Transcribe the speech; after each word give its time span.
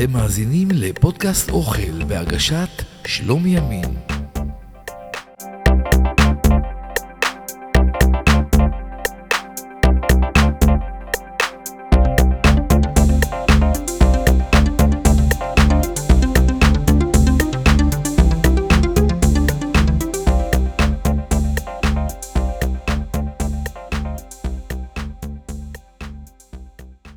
אתם 0.00 0.12
מאזינים 0.12 0.68
לפודקאסט 0.74 1.50
אוכל 1.50 2.04
בהגשת 2.08 2.68
שלומי 3.06 3.56
ימין. 3.56 4.17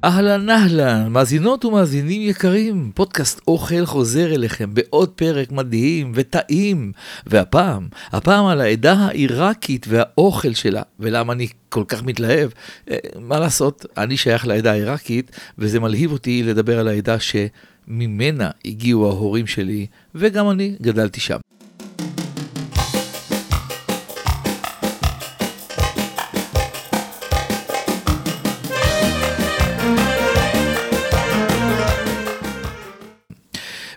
אהלן 0.03 0.49
אהלן, 0.49 1.07
מאזינות 1.09 1.65
ומאזינים 1.65 2.21
יקרים, 2.21 2.91
פודקאסט 2.95 3.41
אוכל 3.47 3.85
חוזר 3.85 4.33
אליכם 4.33 4.73
בעוד 4.73 5.09
פרק 5.09 5.51
מדהים 5.51 6.11
וטעים, 6.15 6.91
והפעם, 7.25 7.87
הפעם 8.11 8.45
על 8.45 8.61
העדה 8.61 8.93
העיראקית 8.93 9.85
והאוכל 9.89 10.53
שלה, 10.53 10.81
ולמה 10.99 11.33
אני 11.33 11.47
כל 11.69 11.83
כך 11.87 12.03
מתלהב, 12.03 12.49
אה, 12.91 12.97
מה 13.19 13.39
לעשות, 13.39 13.85
אני 13.97 14.17
שייך 14.17 14.47
לעדה 14.47 14.71
העיראקית, 14.71 15.31
וזה 15.57 15.79
מלהיב 15.79 16.11
אותי 16.11 16.43
לדבר 16.43 16.79
על 16.79 16.87
העדה 16.87 17.15
שממנה 17.19 18.49
הגיעו 18.65 19.07
ההורים 19.07 19.47
שלי, 19.47 19.87
וגם 20.15 20.49
אני 20.49 20.75
גדלתי 20.81 21.19
שם. 21.19 21.39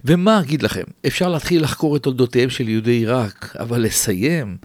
ומה 0.05 0.41
אגיד 0.41 0.62
לכם, 0.62 0.83
אפשר 1.06 1.28
להתחיל 1.28 1.62
לחקור 1.62 1.97
את 1.97 2.02
תולדותיהם 2.02 2.50
של 2.50 2.69
יהודי 2.69 2.91
עיראק, 2.91 3.56
אבל 3.58 3.83
לסיים? 3.83 4.56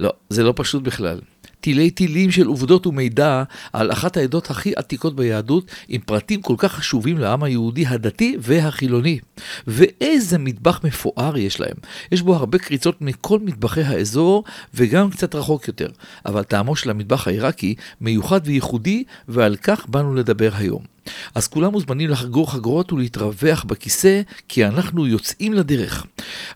לא, 0.00 0.12
זה 0.28 0.42
לא 0.42 0.52
פשוט 0.56 0.82
בכלל. 0.82 1.20
תילי 1.60 1.90
תילים 1.90 2.30
של 2.30 2.46
עובדות 2.46 2.86
ומידע 2.86 3.42
על 3.72 3.92
אחת 3.92 4.16
העדות 4.16 4.50
הכי 4.50 4.72
עתיקות 4.76 5.16
ביהדות, 5.16 5.70
עם 5.88 6.00
פרטים 6.00 6.42
כל 6.42 6.54
כך 6.58 6.72
חשובים 6.72 7.18
לעם 7.18 7.42
היהודי 7.42 7.86
הדתי 7.86 8.36
והחילוני. 8.40 9.18
ואיזה 9.66 10.38
מטבח 10.38 10.80
מפואר 10.84 11.36
יש 11.36 11.60
להם. 11.60 11.76
יש 12.12 12.22
בו 12.22 12.34
הרבה 12.34 12.58
קריצות 12.58 13.02
מכל 13.02 13.38
מטבחי 13.38 13.82
האזור, 13.82 14.44
וגם 14.74 15.10
קצת 15.10 15.34
רחוק 15.34 15.68
יותר. 15.68 15.88
אבל 16.26 16.42
טעמו 16.42 16.76
של 16.76 16.90
המטבח 16.90 17.28
העיראקי 17.28 17.74
מיוחד 18.00 18.40
וייחודי, 18.44 19.04
ועל 19.28 19.56
כך 19.56 19.88
באנו 19.88 20.14
לדבר 20.14 20.50
היום. 20.54 20.97
אז 21.34 21.48
כולם 21.48 21.72
מוזמנים 21.72 22.10
לחגור 22.10 22.52
חגורות 22.52 22.92
ולהתרווח 22.92 23.64
בכיסא, 23.64 24.20
כי 24.48 24.64
אנחנו 24.64 25.06
יוצאים 25.06 25.54
לדרך. 25.54 26.06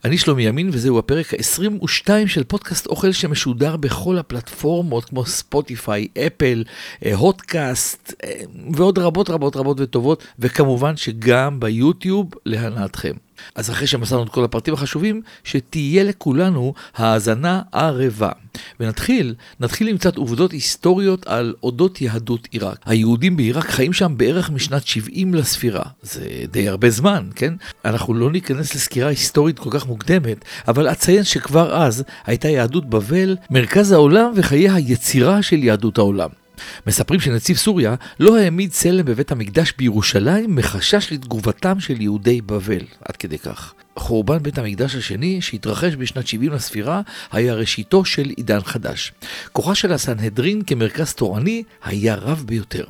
אני 0.05 0.19
שלומי 0.19 0.43
ימין, 0.43 0.71
וזהו 0.73 0.99
הפרק 0.99 1.35
ה-22 1.35 2.09
של 2.27 2.45
פודקאסט 2.45 2.87
אוכל 2.87 3.13
שמשודר 3.13 3.77
בכל 3.77 4.19
הפלטפורמות, 4.19 5.05
כמו 5.05 5.27
ספוטיפיי, 5.27 6.09
אפל, 6.27 6.65
אה, 7.05 7.15
הוטקאסט, 7.15 8.15
אה, 8.25 8.31
ועוד 8.75 8.99
רבות 8.99 9.31
רבות 9.31 9.57
רבות 9.57 9.81
וטובות, 9.81 10.25
וכמובן 10.39 10.97
שגם 10.97 11.61
ביוטיוב 11.61 12.31
להנאתכם. 12.47 13.13
אז 13.55 13.71
אחרי 13.71 13.87
שמסרנו 13.87 14.23
את 14.23 14.29
כל 14.29 14.45
הפרטים 14.45 14.75
החשובים, 14.75 15.23
שתהיה 15.45 16.05
לכולנו 16.05 16.75
האזנה 16.95 17.63
ערבה. 17.73 18.31
ונתחיל, 18.81 19.35
נתחיל 19.61 19.89
עם 19.89 19.99
קצת 19.99 20.17
עובדות 20.17 20.53
היסטוריות 20.53 21.27
על 21.27 21.55
אודות 21.63 22.01
יהדות 22.01 22.49
עיראק. 22.51 22.79
היהודים 22.85 23.37
בעיראק 23.37 23.71
חיים 23.71 23.93
שם 23.93 24.15
בערך 24.17 24.51
משנת 24.51 24.87
70 24.87 25.35
לספירה. 25.35 25.85
זה 26.03 26.25
די 26.51 26.69
הרבה 26.69 26.91
זמן, 26.91 27.29
כן? 27.35 27.55
אנחנו 27.85 28.15
לא 28.15 28.33
ניכנס 28.33 28.75
לסקירה 28.75 29.09
היסטורית 29.09 29.59
כל 29.59 29.71
כך 29.73 29.87
מוקדמת, 29.87 30.45
אבל 30.69 30.89
אציין 30.89 31.25
שכבר 31.25 31.75
אז 31.83 32.05
הייתה 32.27 32.49
יהדות 32.49 32.91
בבל 32.91 33.37
מרכז 33.51 33.93
העולם 33.93 34.33
וחיי 34.37 34.71
היצירה 34.71 35.43
של 35.43 35.65
יהדות 35.65 35.99
העולם. 35.99 36.42
מספרים 36.87 37.21
שנציב 37.21 37.57
סוריה 37.57 37.95
לא 38.21 38.37
העמיד 38.37 38.71
צלם 38.71 39.05
בבית 39.05 39.33
המקדש 39.33 39.73
בירושלים 39.79 40.57
מחשש 40.57 41.13
לתגובתם 41.13 41.81
של 41.81 42.01
יהודי 42.01 42.41
בבל, 42.41 42.85
עד 43.05 43.17
כדי 43.17 43.39
כך. 43.39 43.75
חורבן 43.97 44.39
בית 44.39 44.59
המקדש 44.59 44.95
השני, 44.95 45.41
שהתרחש 45.41 45.95
בשנת 45.95 46.27
70 46.27 46.53
לספירה, 46.53 47.01
היה 47.33 47.55
ראשיתו 47.55 48.05
של 48.05 48.29
עידן 48.37 48.61
חדש. 48.61 49.13
כוחה 49.53 49.75
של 49.75 49.93
הסנהדרין 49.93 50.63
כמרכז 50.67 51.15
תורני 51.15 51.63
היה 51.85 52.15
רב 52.15 52.45
ביותר. 52.47 52.85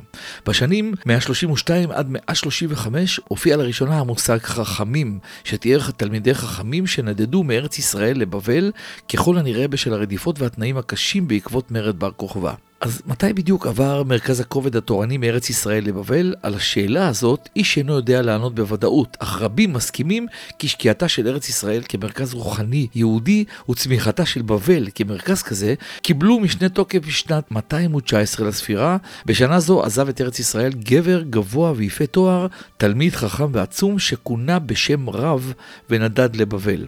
בשנים 0.47 0.93
132 1.05 1.91
עד 1.91 2.09
135 2.09 3.19
הופיע 3.27 3.57
לראשונה 3.57 3.99
המושג 3.99 4.37
חכמים, 4.37 5.19
שתיאר 5.43 5.91
תלמידי 5.97 6.33
חכמים 6.33 6.87
שנדדו 6.87 7.43
מארץ 7.43 7.79
ישראל 7.79 8.19
לבבל, 8.19 8.71
ככל 9.13 9.37
הנראה 9.37 9.67
בשל 9.67 9.93
הרדיפות 9.93 10.41
והתנאים 10.41 10.77
הקשים 10.77 11.27
בעקבות 11.27 11.71
מרד 11.71 11.99
בר 11.99 12.11
כוכבא. 12.11 12.53
אז 12.83 13.01
מתי 13.05 13.33
בדיוק 13.33 13.67
עבר 13.67 14.03
מרכז 14.03 14.39
הכובד 14.39 14.75
התורני 14.75 15.17
מארץ 15.17 15.49
ישראל 15.49 15.83
לבבל? 15.83 16.35
על 16.41 16.55
השאלה 16.55 17.07
הזאת 17.07 17.49
איש 17.55 17.77
אינו 17.77 17.93
יודע 17.93 18.21
לענות 18.21 18.55
בוודאות, 18.55 19.17
אך 19.19 19.41
רבים 19.41 19.73
מסכימים 19.73 20.27
כי 20.59 20.69
שקיעתה 20.93 21.07
של 21.07 21.27
ארץ 21.27 21.49
ישראל 21.49 21.81
כמרכז 21.89 22.33
רוחני 22.33 22.87
יהודי 22.95 23.45
וצמיחתה 23.69 24.25
של 24.25 24.41
בבל 24.41 24.87
כמרכז 24.95 25.41
כזה 25.41 25.73
קיבלו 26.01 26.39
משנה 26.39 26.69
תוקף 26.69 26.99
בשנת 27.07 27.51
219 27.51 28.47
לספירה. 28.47 28.97
בשנה 29.25 29.59
זו 29.59 29.83
עזב 29.83 30.09
את 30.09 30.21
ארץ 30.21 30.39
ישראל 30.39 30.73
גבר 30.73 31.21
גבוה 31.21 31.73
ויפה 31.75 32.05
תואר, 32.05 32.47
תלמיד 32.77 33.15
חכם 33.15 33.47
ועצום 33.51 33.99
שכונה 33.99 34.59
בשם 34.59 35.09
רב 35.09 35.53
ונדד 35.89 36.35
לבבל. 36.35 36.85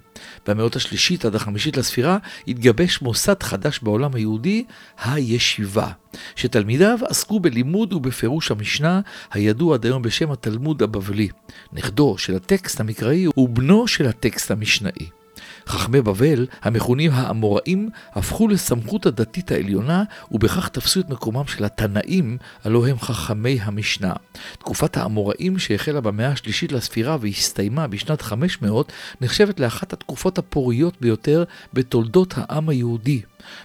במאות 0.48 0.76
השלישית 0.76 1.26
עד 1.26 1.36
החמישית 1.36 1.78
לספירה 1.78 2.18
התגבש 2.48 3.02
מוסד 3.02 3.44
חדש 3.44 3.80
בעולם 3.84 4.16
היהודי, 4.16 4.66
הישיבה. 5.04 5.92
שתלמידיו 6.36 7.00
עסקו 7.10 7.40
בלימוד 7.40 7.94
ובפירוש 7.94 8.52
המשנה, 8.52 9.02
הידוע 9.32 9.76
עד 9.76 9.86
היום 9.86 10.02
בשם 10.02 10.32
התלמוד 10.32 10.84
הבבלי. 10.84 11.30
נכדו 11.74 12.18
של 12.18 12.36
הטקסט 12.36 12.80
המקראי 12.80 13.26
הוא 13.36 13.50
בנו 13.50 13.88
של 13.88 14.08
הטקסט 14.08 14.52
המשנאי. 14.52 15.10
חכמי 15.68 16.02
בבל, 16.02 16.48
המכונים 16.62 17.12
האמוראים, 17.14 17.90
הפכו 18.14 18.48
לסמכות 18.48 19.06
הדתית 19.06 19.52
העליונה, 19.52 20.04
ובכך 20.32 20.70
תפסו 20.70 21.00
את 21.00 21.10
מקומם 21.10 21.48
של 21.48 21.66
התנאים, 21.66 22.38
הלא 22.64 22.88
הם 22.88 23.00
חכמי 23.00 23.60
המשנה. 23.62 24.14
תקופת 24.60 24.98
האמוראים, 24.98 25.60
שהחלה 25.60 26.02
במאה 26.02 26.28
השלישית 26.28 26.72
לספירה 26.72 27.18
והסתיימה 27.22 27.88
בשנת 27.88 28.22
500, 28.22 28.92
נחשבת 29.22 29.60
לאחת 29.60 29.94
התקופות 29.94 30.38
הפוריות 30.38 30.94
ביותר 31.02 31.44
בתולדות 31.74 32.34
העם 32.38 32.70
היהודי. 32.70 33.22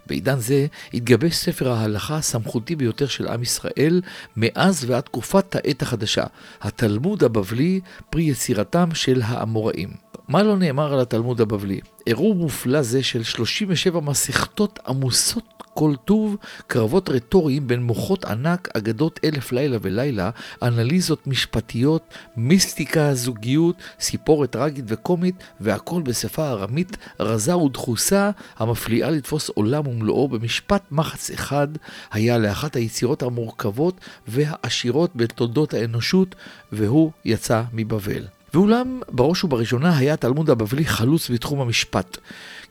בעידן 0.07 0.39
זה 0.39 0.67
התגבש 0.95 1.35
ספר 1.35 1.73
ההלכה 1.73 2.17
הסמכותי 2.17 2.77
ביותר 2.77 3.07
של 3.07 3.29
עם 3.29 3.43
ישראל 3.43 4.03
מאז 4.37 4.85
ועד 4.89 5.03
תקופת 5.03 5.57
העת 5.57 5.83
החדשה, 5.83 6.25
התלמוד 6.63 7.25
הבבלי, 7.25 7.81
פרי 8.11 8.23
יצירתם 8.23 8.95
של 8.95 9.21
האמוראים. 9.25 10.10
מה 10.31 10.43
לא 10.43 10.57
נאמר 10.57 10.93
על 10.93 11.01
התלמוד 11.01 11.41
הבבלי? 11.41 11.81
עירוב 12.07 12.37
מופלא 12.37 12.83
זה 12.83 13.03
של 13.03 13.23
37 13.23 14.01
מסכתות 14.01 14.79
עמוסות 14.89 15.45
כל 15.75 15.95
טוב, 16.05 16.37
קרבות 16.67 17.09
רטוריים 17.09 17.67
בין 17.69 17.83
מוחות 17.83 18.25
ענק, 18.25 18.69
אגדות 18.77 19.21
אלף 19.25 19.53
לילה 19.53 19.77
ולילה, 19.83 20.31
אנליזות 20.63 21.27
משפטיות, 21.27 22.03
מיסטיקה, 22.37 23.15
זוגיות, 23.15 23.77
סיפורת 24.01 24.51
טרגית 24.51 24.85
וקומית, 24.89 25.35
והכל 25.61 26.03
בשפה 26.03 26.51
ארמית 26.51 26.97
רזה 27.21 27.57
ודחוסה, 27.57 28.31
המפליאה 28.59 29.11
לתפוס 29.11 29.49
עולם 29.49 29.87
ומלואו 29.87 30.29
במשפט 30.29 30.83
מחץ 30.91 31.31
אחד, 31.31 31.69
היה 32.13 32.39
לאחת 32.39 32.77
היצירות 32.77 33.23
המורכבות 33.23 34.01
והעשירות 34.29 35.11
בתולדות 35.17 35.75
האנושות, 35.75 36.35
והוא 36.73 37.11
יצא 37.25 37.63
מבבל. 37.73 38.40
ואולם, 38.55 39.01
בראש 39.09 39.45
ובראשונה 39.45 39.99
היה 39.99 40.15
התלמוד 40.15 40.51
הבבלי 40.51 40.85
חלוץ 40.85 41.31
בתחום 41.31 41.61
המשפט. 41.61 42.19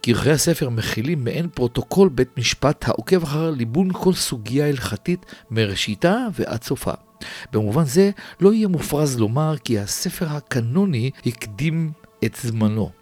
כרכי 0.03 0.31
הספר 0.31 0.69
מכילים 0.69 1.23
מעין 1.23 1.49
פרוטוקול 1.49 2.09
בית 2.09 2.37
משפט 2.37 2.87
העוקב 2.87 3.23
אחר 3.23 3.51
ליבון 3.51 3.89
כל 3.93 4.13
סוגיה 4.13 4.67
הלכתית 4.67 5.25
מראשיתה 5.51 6.17
ועד 6.33 6.63
סופה. 6.63 6.93
במובן 7.53 7.85
זה, 7.85 8.11
לא 8.41 8.53
יהיה 8.53 8.67
מופרז 8.67 9.19
לומר 9.19 9.55
כי 9.63 9.79
הספר 9.79 10.27
הקנוני 10.29 11.11
הקדים 11.25 11.91
את 12.25 12.37
זמנו. 12.41 12.98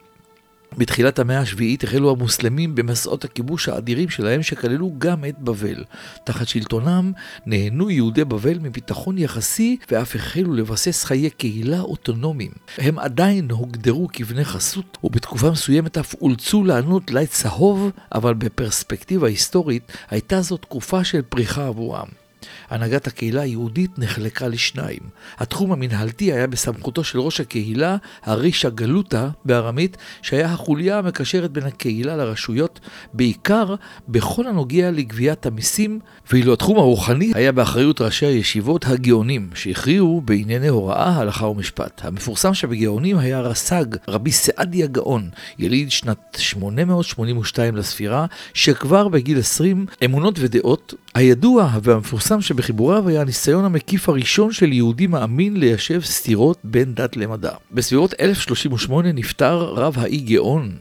בתחילת 0.78 1.20
המאה 1.20 1.40
השביעית 1.40 1.84
החלו 1.84 2.12
המוסלמים 2.12 2.76
במסעות 2.76 3.26
הכיבוש 3.26 3.70
האדירים 3.70 4.10
שלהם 4.10 4.44
שכללו 4.44 4.92
גם 4.98 5.26
את 5.26 5.40
בבל. 5.40 5.84
תחת 6.24 6.48
שלטונם 6.48 7.12
נהנו 7.46 7.90
יהודי 7.90 8.26
בבל 8.26 8.60
מביטחון 8.60 9.18
יחסי 9.18 9.78
ואף 9.92 10.16
החלו 10.16 10.54
לבסס 10.54 11.04
חיי 11.04 11.30
קהילה 11.30 11.80
אוטונומיים. 11.80 12.52
הם 12.78 13.00
עדיין 13.00 13.52
הוגדרו 13.52 14.08
כבני 14.14 14.46
חסות 14.46 14.98
ובתקופה 15.04 15.52
מסוימת 15.52 15.98
אף 15.98 16.14
אולצו 16.14 16.64
לענות 16.64 17.12
לית 17.12 17.30
צהוב, 17.30 17.92
אבל 18.16 18.34
בפרספקטיבה 18.34 19.28
היסטורית 19.28 19.92
הייתה 20.10 20.42
זו 20.42 20.58
תקופה 20.58 21.04
של 21.04 21.22
פריחה 21.22 21.68
עבורם. 21.68 22.27
הנהגת 22.70 23.08
הקהילה 23.08 23.42
היהודית 23.42 24.00
נחלקה 24.00 24.48
לשניים. 24.48 25.00
התחום 25.38 25.72
המנהלתי 25.72 26.34
היה 26.34 26.48
בסמכותו 26.48 27.04
של 27.04 27.20
ראש 27.20 27.40
הקהילה, 27.40 27.98
הרישה 28.24 28.70
גלוטה 28.70 29.30
בארמית, 29.46 29.98
שהיה 30.22 30.46
החוליה 30.46 30.98
המקשרת 30.98 31.52
בין 31.52 31.66
הקהילה 31.66 32.16
לרשויות, 32.16 32.80
בעיקר 33.14 33.76
בכל 34.10 34.48
הנוגע 34.48 34.92
לגביית 34.92 35.46
המיסים, 35.46 36.00
ואילו 36.32 36.54
התחום 36.54 36.78
הרוחני 36.78 37.32
היה 37.36 37.52
באחריות 37.52 38.02
ראשי 38.02 38.26
הישיבות 38.26 38.86
הגאונים, 38.86 39.50
שהכריעו 39.56 40.22
בענייני 40.26 40.68
הוראה, 40.68 41.18
הלכה 41.18 41.46
ומשפט. 41.46 42.02
המפורסם 42.04 42.54
שבגאונים 42.54 43.18
היה 43.18 43.40
רס"ג, 43.40 43.86
רבי 44.08 44.32
סעדיה 44.32 44.88
גאון, 44.88 45.30
יליד 45.60 45.92
שנת 45.92 46.38
882 46.38 47.76
לספירה, 47.76 48.26
שכבר 48.54 49.08
בגיל 49.08 49.40
20 49.40 49.86
אמונות 50.06 50.36
ודעות, 50.40 50.94
הידוע 51.14 51.72
והמפורסם 51.84 52.42
שבחיבוריו 52.58 53.08
היה 53.08 53.22
הניסיון 53.22 53.66
המקיף 53.66 54.10
הראשון 54.10 54.52
של 54.52 54.74
יהודי 54.74 55.08
מאמין 55.08 55.58
ליישב 55.58 56.02
סתירות 56.02 56.58
בין 56.64 56.94
דת 56.94 57.18
למדע. 57.18 57.52
בסביבות 57.72 58.14
1038 58.20 59.12
נפטר 59.12 59.58
רב 59.58 59.96
האי 59.98 60.18
גאון, 60.18 60.72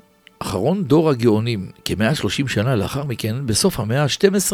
אחרון 0.47 0.85
דור 0.85 1.11
הגאונים, 1.11 1.67
כ-130 1.85 2.49
שנה 2.49 2.77
לאחר 2.77 3.05
מכן, 3.05 3.47
בסוף 3.47 3.81
המאה 3.81 4.03
ה-12, 4.03 4.53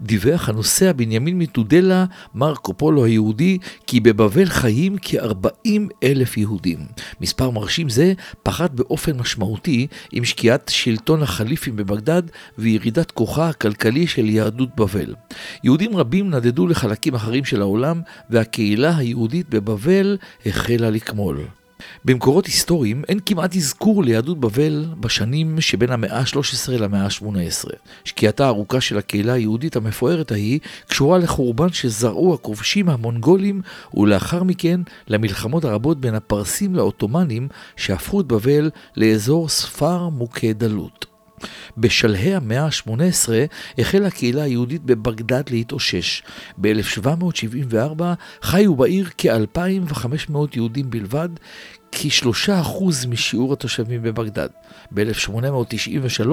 דיווח 0.00 0.48
הנוסע 0.48 0.92
בנימין 0.92 1.38
מתודלה, 1.38 2.04
מרקו 2.34 2.74
פולו 2.74 3.04
היהודי, 3.04 3.58
כי 3.86 4.00
בבבל 4.00 4.44
חיים 4.44 4.96
כ-40 5.02 5.68
אלף 6.02 6.36
יהודים. 6.36 6.78
מספר 7.20 7.50
מרשים 7.50 7.88
זה 7.88 8.12
פחת 8.42 8.70
באופן 8.70 9.16
משמעותי 9.16 9.86
עם 10.12 10.24
שקיעת 10.24 10.70
שלטון 10.74 11.22
החליפים 11.22 11.76
בבגדד 11.76 12.22
וירידת 12.58 13.10
כוחה 13.10 13.48
הכלכלי 13.48 14.06
של 14.06 14.28
יהדות 14.28 14.76
בבל. 14.76 15.14
יהודים 15.64 15.96
רבים 15.96 16.30
נדדו 16.30 16.66
לחלקים 16.66 17.14
אחרים 17.14 17.44
של 17.44 17.60
העולם, 17.60 18.00
והקהילה 18.30 18.96
היהודית 18.96 19.48
בבבל 19.50 20.16
החלה 20.46 20.90
לקמול. 20.90 21.40
במקורות 22.04 22.46
היסטוריים 22.46 23.02
אין 23.08 23.18
כמעט 23.26 23.56
אזכור 23.56 24.04
ליהדות 24.04 24.40
בבל 24.40 24.86
בשנים 25.00 25.60
שבין 25.60 25.90
המאה 25.90 26.18
ה-13 26.18 26.72
למאה 26.72 27.04
ה-18. 27.04 27.70
שקיעתה 28.04 28.44
הארוכה 28.44 28.80
של 28.80 28.98
הקהילה 28.98 29.32
היהודית 29.32 29.76
המפוארת 29.76 30.32
ההיא 30.32 30.60
קשורה 30.88 31.18
לחורבן 31.18 31.72
שזרעו 31.72 32.34
הכובשים 32.34 32.88
המונגולים 32.88 33.62
ולאחר 33.94 34.42
מכן 34.42 34.80
למלחמות 35.08 35.64
הרבות 35.64 36.00
בין 36.00 36.14
הפרסים 36.14 36.74
לעות'מאנים 36.74 37.48
שהפכו 37.76 38.20
את 38.20 38.26
בבל 38.26 38.70
לאזור 38.96 39.48
ספר 39.48 40.08
מוכה 40.08 40.52
דלות. 40.52 41.15
בשלהי 41.78 42.34
המאה 42.34 42.64
ה-18 42.64 43.28
החלה 43.78 44.06
הקהילה 44.06 44.42
היהודית 44.42 44.82
בבגדד 44.82 45.42
להתאושש. 45.50 46.22
ב-1774 46.58 48.02
חיו 48.42 48.76
בעיר 48.76 49.08
כ-2,500 49.18 50.36
יהודים 50.54 50.90
בלבד, 50.90 51.28
כשלושה 51.98 52.60
אחוז 52.60 53.06
משיעור 53.06 53.52
התושבים 53.52 54.02
בבגדד. 54.02 54.48
ב-1893 54.90 56.30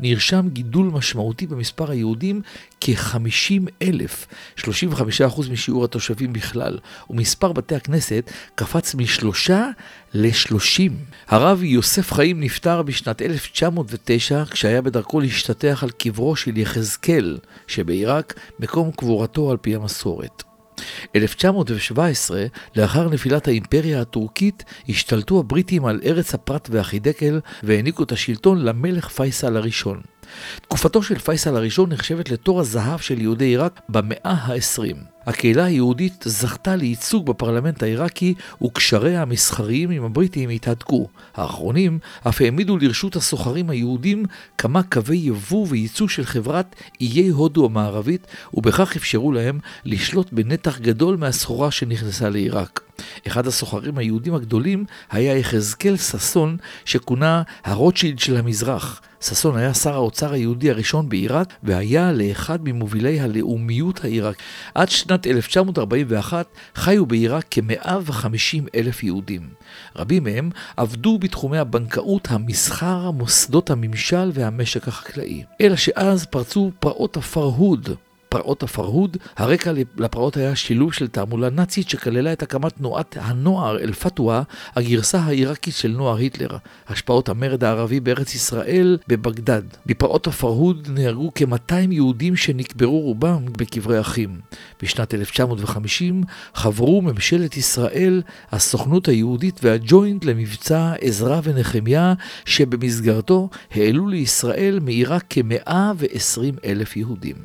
נרשם 0.00 0.48
גידול 0.52 0.86
משמעותי 0.86 1.46
במספר 1.46 1.90
היהודים 1.90 2.42
כ-50 2.80 3.70
אלף, 3.82 4.26
35 4.56 5.20
אחוז 5.20 5.48
משיעור 5.48 5.84
התושבים 5.84 6.32
בכלל, 6.32 6.78
ומספר 7.10 7.52
בתי 7.52 7.74
הכנסת 7.74 8.30
קפץ 8.54 8.94
משלושה 8.94 9.70
ל-30. 10.14 10.92
הרב 11.28 11.62
יוסף 11.62 12.12
חיים 12.12 12.40
נפטר 12.40 12.82
בשנת 12.82 13.22
1909 13.22 14.44
כשהיה 14.50 14.82
בדרכו 14.82 15.20
להשתטח 15.20 15.82
על 15.82 15.90
קברו 15.90 16.36
של 16.36 16.58
יחזקאל 16.58 17.38
שבעיראק, 17.66 18.34
מקום 18.60 18.90
קבורתו 18.90 19.50
על 19.50 19.56
פי 19.56 19.74
המסורת. 19.74 20.55
1917, 21.16 22.46
לאחר 22.76 23.08
נפילת 23.08 23.48
האימפריה 23.48 24.00
הטורקית, 24.00 24.64
השתלטו 24.88 25.38
הבריטים 25.38 25.86
על 25.86 26.00
ארץ 26.04 26.34
הפרת 26.34 26.68
והחידקל 26.72 27.40
והעניקו 27.62 28.02
את 28.02 28.12
השלטון 28.12 28.64
למלך 28.64 29.08
פייסל 29.08 29.56
הראשון. 29.56 30.00
תקופתו 30.62 31.02
של 31.02 31.18
פייסל 31.18 31.56
הראשון 31.56 31.92
נחשבת 31.92 32.30
לתור 32.30 32.60
הזהב 32.60 33.00
של 33.00 33.20
יהודי 33.20 33.44
עיראק 33.44 33.80
במאה 33.88 34.32
ה-20. 34.32 34.96
הקהילה 35.26 35.64
היהודית 35.64 36.24
זכתה 36.26 36.76
לייצוג 36.76 37.26
בפרלמנט 37.26 37.82
העיראקי 37.82 38.34
וקשריה 38.62 39.22
המסחריים 39.22 39.90
עם 39.90 40.04
הבריטים 40.04 40.50
התהדקו. 40.50 41.08
האחרונים 41.34 41.98
אף 42.28 42.40
העמידו 42.40 42.78
לרשות 42.78 43.16
הסוחרים 43.16 43.70
היהודים 43.70 44.24
כמה 44.58 44.82
קווי 44.82 45.16
יבוא 45.16 45.66
וייצוא 45.68 46.08
של 46.08 46.24
חברת 46.24 46.74
איי 47.00 47.28
הודו 47.28 47.64
המערבית 47.64 48.26
ובכך 48.54 48.96
אפשרו 48.96 49.32
להם 49.32 49.58
לשלוט 49.84 50.32
בנתח 50.32 50.78
גדול 50.78 51.16
מהסחורה 51.16 51.70
שנכנסה 51.70 52.28
לעיראק. 52.28 52.80
אחד 53.26 53.46
הסוחרים 53.46 53.98
היהודים 53.98 54.34
הגדולים 54.34 54.84
היה 55.10 55.36
יחזקאל 55.36 55.96
ששון, 55.96 56.56
שכונה 56.84 57.42
הרוטשילד 57.64 58.18
של 58.18 58.36
המזרח. 58.36 59.00
ששון 59.28 59.56
היה 59.56 59.74
שר 59.74 59.94
האוצר 59.94 60.32
היהודי 60.32 60.70
הראשון 60.70 61.08
בעיראק, 61.08 61.54
והיה 61.62 62.12
לאחד 62.12 62.58
ממובילי 62.64 63.20
הלאומיות 63.20 64.04
העיראק. 64.04 64.36
עד 64.74 64.88
שנת 64.88 65.26
1941 65.26 66.46
חיו 66.74 67.06
בעיראק 67.06 67.44
כ-150 67.50 68.68
אלף 68.74 69.02
יהודים. 69.02 69.48
רבים 69.96 70.24
מהם 70.24 70.50
עבדו 70.76 71.18
בתחומי 71.18 71.58
הבנקאות, 71.58 72.28
המסחר, 72.30 73.10
מוסדות 73.10 73.70
הממשל 73.70 74.30
והמשק 74.34 74.88
החקלאי. 74.88 75.42
אלא 75.60 75.76
שאז 75.76 76.26
פרצו 76.26 76.70
פרעות 76.80 77.16
הפרהוד, 77.16 77.88
פרעות 78.36 78.62
הפרהוד. 78.62 79.16
הרקע 79.36 79.72
לפרעות 79.96 80.36
היה 80.36 80.56
שילוב 80.56 80.92
של 80.92 81.08
תעמולה 81.08 81.50
נאצית 81.50 81.88
שכללה 81.88 82.32
את 82.32 82.42
הקמת 82.42 82.72
תנועת 82.72 83.16
הנוער 83.20 83.78
אל-פתווה, 83.78 84.42
הגרסה 84.76 85.18
העיראקית 85.18 85.74
של 85.74 85.88
נוער 85.88 86.16
היטלר. 86.16 86.48
השפעות 86.88 87.28
המרד 87.28 87.64
הערבי 87.64 88.00
בארץ 88.00 88.34
ישראל 88.34 88.98
בבגדד. 89.08 89.62
בפרעות 89.86 90.26
הפרהוד 90.26 90.88
נהרגו 90.90 91.32
כ-200 91.34 91.74
יהודים 91.90 92.36
שנקברו 92.36 93.00
רובם 93.00 93.44
בקברי 93.58 94.00
אחים. 94.00 94.40
בשנת 94.82 95.14
1950 95.14 96.22
חברו 96.54 97.02
ממשלת 97.02 97.56
ישראל, 97.56 98.22
הסוכנות 98.52 99.08
היהודית 99.08 99.60
והג'וינט 99.62 100.24
למבצע 100.24 100.92
עזרא 101.00 101.40
ונחמיה, 101.44 102.14
שבמסגרתו 102.44 103.48
העלו 103.70 104.08
לישראל 104.08 104.78
מעיראק 104.82 105.24
כ-120 105.30 106.58
אלף 106.64 106.96
יהודים. 106.96 107.36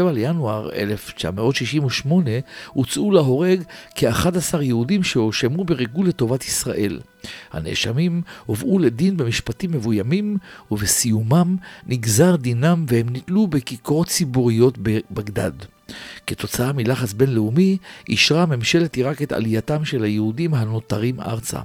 ב-27 0.00 0.12
לינואר 0.12 0.70
1968 0.72 2.30
הוצאו 2.72 3.10
להורג 3.10 3.62
כ-11 3.94 4.62
יהודים 4.62 5.02
שהואשמו 5.02 5.64
בריגול 5.64 6.08
לטובת 6.08 6.44
ישראל. 6.44 7.00
הנאשמים 7.52 8.22
הובאו 8.46 8.78
לדין 8.78 9.16
במשפטים 9.16 9.72
מבוימים, 9.72 10.36
ובסיומם 10.70 11.56
נגזר 11.86 12.36
דינם 12.36 12.84
והם 12.88 13.06
נתלו 13.10 13.46
בכיכרות 13.46 14.08
ציבוריות 14.08 14.78
בבגדד. 14.78 15.52
כתוצאה 16.26 16.72
מלחץ 16.72 17.12
בינלאומי, 17.12 17.78
אישרה 18.08 18.46
ממשלת 18.46 18.96
עיראק 18.96 19.22
את 19.22 19.32
עלייתם 19.32 19.84
של 19.84 20.04
היהודים 20.04 20.54
הנותרים 20.54 21.20
ארצה. 21.20 21.60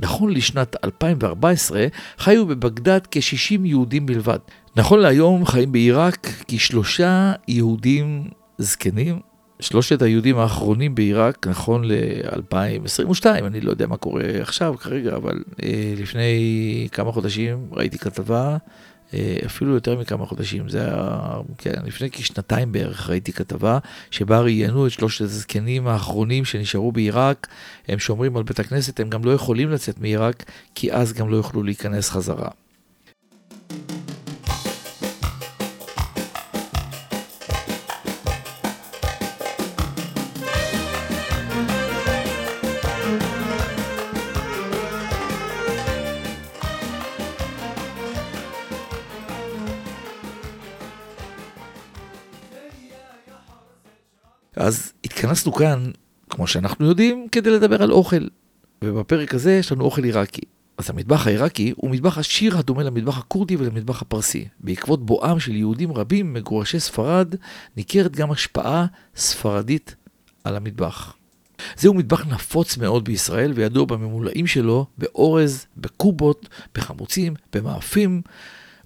נכון 0.00 0.32
לשנת 0.32 0.76
2014, 0.84 1.86
חיו 2.18 2.46
בבגדד 2.46 3.00
כ-60 3.10 3.60
יהודים 3.64 4.06
בלבד. 4.06 4.38
נכון 4.76 4.98
להיום 5.00 5.46
חיים 5.46 5.72
בעיראק 5.72 6.28
כשלושה 6.48 7.32
יהודים 7.48 8.28
זקנים. 8.58 9.20
שלושת 9.60 10.02
היהודים 10.02 10.38
האחרונים 10.38 10.94
בעיראק, 10.94 11.46
נכון 11.46 11.84
ל-2022, 11.84 13.26
אני 13.26 13.60
לא 13.60 13.70
יודע 13.70 13.86
מה 13.86 13.96
קורה 13.96 14.24
עכשיו 14.40 14.74
כרגע, 14.78 15.16
אבל 15.16 15.42
אה, 15.62 15.94
לפני 15.96 16.88
כמה 16.92 17.12
חודשים 17.12 17.68
ראיתי 17.72 17.98
כתבה 17.98 18.56
אה, 19.14 19.36
אפילו 19.46 19.74
יותר 19.74 19.98
מכמה 19.98 20.26
חודשים, 20.26 20.68
זה 20.68 20.84
היה, 20.84 21.20
כן, 21.58 21.74
לפני 21.84 22.10
כשנתיים 22.10 22.72
בערך 22.72 23.10
ראיתי 23.10 23.32
כתבה 23.32 23.78
שבה 24.10 24.40
ראיינו 24.40 24.86
את 24.86 24.90
שלושת 24.90 25.20
הזקנים 25.20 25.86
האחרונים 25.86 26.44
שנשארו 26.44 26.92
בעיראק, 26.92 27.46
הם 27.88 27.98
שומרים 27.98 28.36
על 28.36 28.42
בית 28.42 28.60
הכנסת, 28.60 29.00
הם 29.00 29.10
גם 29.10 29.24
לא 29.24 29.30
יכולים 29.30 29.70
לצאת 29.70 30.00
מעיראק, 30.00 30.44
כי 30.74 30.92
אז 30.92 31.12
גם 31.12 31.30
לא 31.30 31.36
יוכלו 31.36 31.62
להיכנס 31.62 32.10
חזרה. 32.10 32.48
אז 54.62 54.92
התכנסנו 55.04 55.52
כאן, 55.52 55.90
כמו 56.30 56.46
שאנחנו 56.46 56.86
יודעים, 56.86 57.26
כדי 57.32 57.50
לדבר 57.50 57.82
על 57.82 57.92
אוכל. 57.92 58.26
ובפרק 58.84 59.34
הזה 59.34 59.52
יש 59.52 59.72
לנו 59.72 59.84
אוכל 59.84 60.04
עיראקי. 60.04 60.40
אז 60.78 60.90
המטבח 60.90 61.26
העיראקי 61.26 61.72
הוא 61.76 61.90
מטבח 61.90 62.18
עשיר 62.18 62.58
הדומה 62.58 62.82
למטבח 62.82 63.18
הכורדי 63.18 63.56
ולמטבח 63.56 64.02
הפרסי. 64.02 64.48
בעקבות 64.60 65.06
בואם 65.06 65.40
של 65.40 65.54
יהודים 65.54 65.92
רבים 65.92 66.32
מגורשי 66.32 66.80
ספרד, 66.80 67.34
ניכרת 67.76 68.16
גם 68.16 68.30
השפעה 68.30 68.86
ספרדית 69.16 69.94
על 70.44 70.56
המטבח. 70.56 71.14
זהו 71.76 71.94
מטבח 71.94 72.26
נפוץ 72.26 72.76
מאוד 72.76 73.04
בישראל 73.04 73.52
וידוע 73.54 73.84
בממולאים 73.84 74.46
שלו 74.46 74.86
באורז, 74.98 75.66
בקובות, 75.76 76.48
בחמוצים, 76.74 77.34
במאפים 77.52 78.22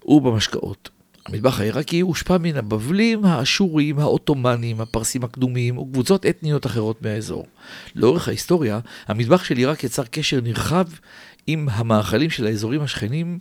ובמשקאות. 0.05 0.89
המטבח 1.27 1.59
העיראקי 1.59 1.99
הושפע 1.99 2.37
מן 2.37 2.57
הבבלים, 2.57 3.25
האשורים, 3.25 3.99
העות'מאנים, 3.99 4.81
הפרסים 4.81 5.23
הקדומים 5.23 5.77
וקבוצות 5.77 6.25
אתניות 6.25 6.65
אחרות 6.65 7.01
מהאזור. 7.01 7.45
לאורך 7.95 8.27
ההיסטוריה, 8.27 8.79
המטבח 9.07 9.43
של 9.43 9.57
עיראק 9.57 9.83
יצר 9.83 10.03
קשר 10.03 10.41
נרחב 10.41 10.85
עם 11.47 11.69
המאכלים 11.71 12.29
של 12.29 12.45
האזורים 12.45 12.81
השכנים, 12.81 13.39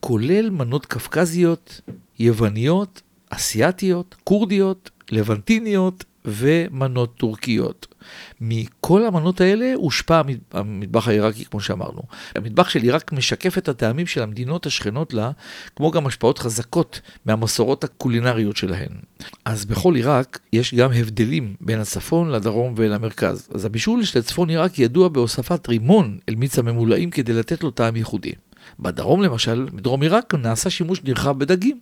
כולל 0.00 0.50
מנות 0.50 0.86
קפקזיות, 0.86 1.80
יווניות, 2.18 3.02
אסיאתיות, 3.30 4.14
כורדיות, 4.24 4.90
לבנטיניות 5.10 6.04
ומנות 6.26 7.16
טורקיות. 7.16 7.86
מכל 8.40 9.06
המנות 9.06 9.40
האלה 9.40 9.72
הושפע 9.74 10.22
המטבח 10.52 11.08
העיראקי, 11.08 11.44
כמו 11.44 11.60
שאמרנו. 11.60 12.02
המטבח 12.34 12.68
של 12.68 12.82
עיראק 12.82 13.12
משקף 13.12 13.58
את 13.58 13.68
הטעמים 13.68 14.06
של 14.06 14.22
המדינות 14.22 14.66
השכנות 14.66 15.14
לה, 15.14 15.30
כמו 15.76 15.90
גם 15.90 16.06
השפעות 16.06 16.38
חזקות 16.38 17.00
מהמסורות 17.26 17.84
הקולינריות 17.84 18.56
שלהן. 18.56 18.88
אז 19.44 19.64
בכל 19.64 19.94
עיראק 19.94 20.38
יש 20.52 20.74
גם 20.74 20.92
הבדלים 20.92 21.54
בין 21.60 21.80
הצפון 21.80 22.30
לדרום 22.30 22.74
ולמרכז. 22.76 23.48
אז 23.54 23.64
הבישול 23.64 24.04
של 24.04 24.22
צפון 24.22 24.50
עיראק 24.50 24.78
ידוע 24.78 25.08
בהוספת 25.08 25.68
רימון 25.68 26.18
אל 26.28 26.34
מיץ 26.34 26.58
הממולאים 26.58 27.10
כדי 27.10 27.32
לתת 27.32 27.62
לו 27.62 27.70
טעם 27.70 27.96
ייחודי. 27.96 28.32
בדרום 28.80 29.22
למשל, 29.22 29.66
בדרום 29.72 30.02
עיראק, 30.02 30.34
נעשה 30.34 30.70
שימוש 30.70 31.04
נרחב 31.04 31.38
בדגים. 31.38 31.80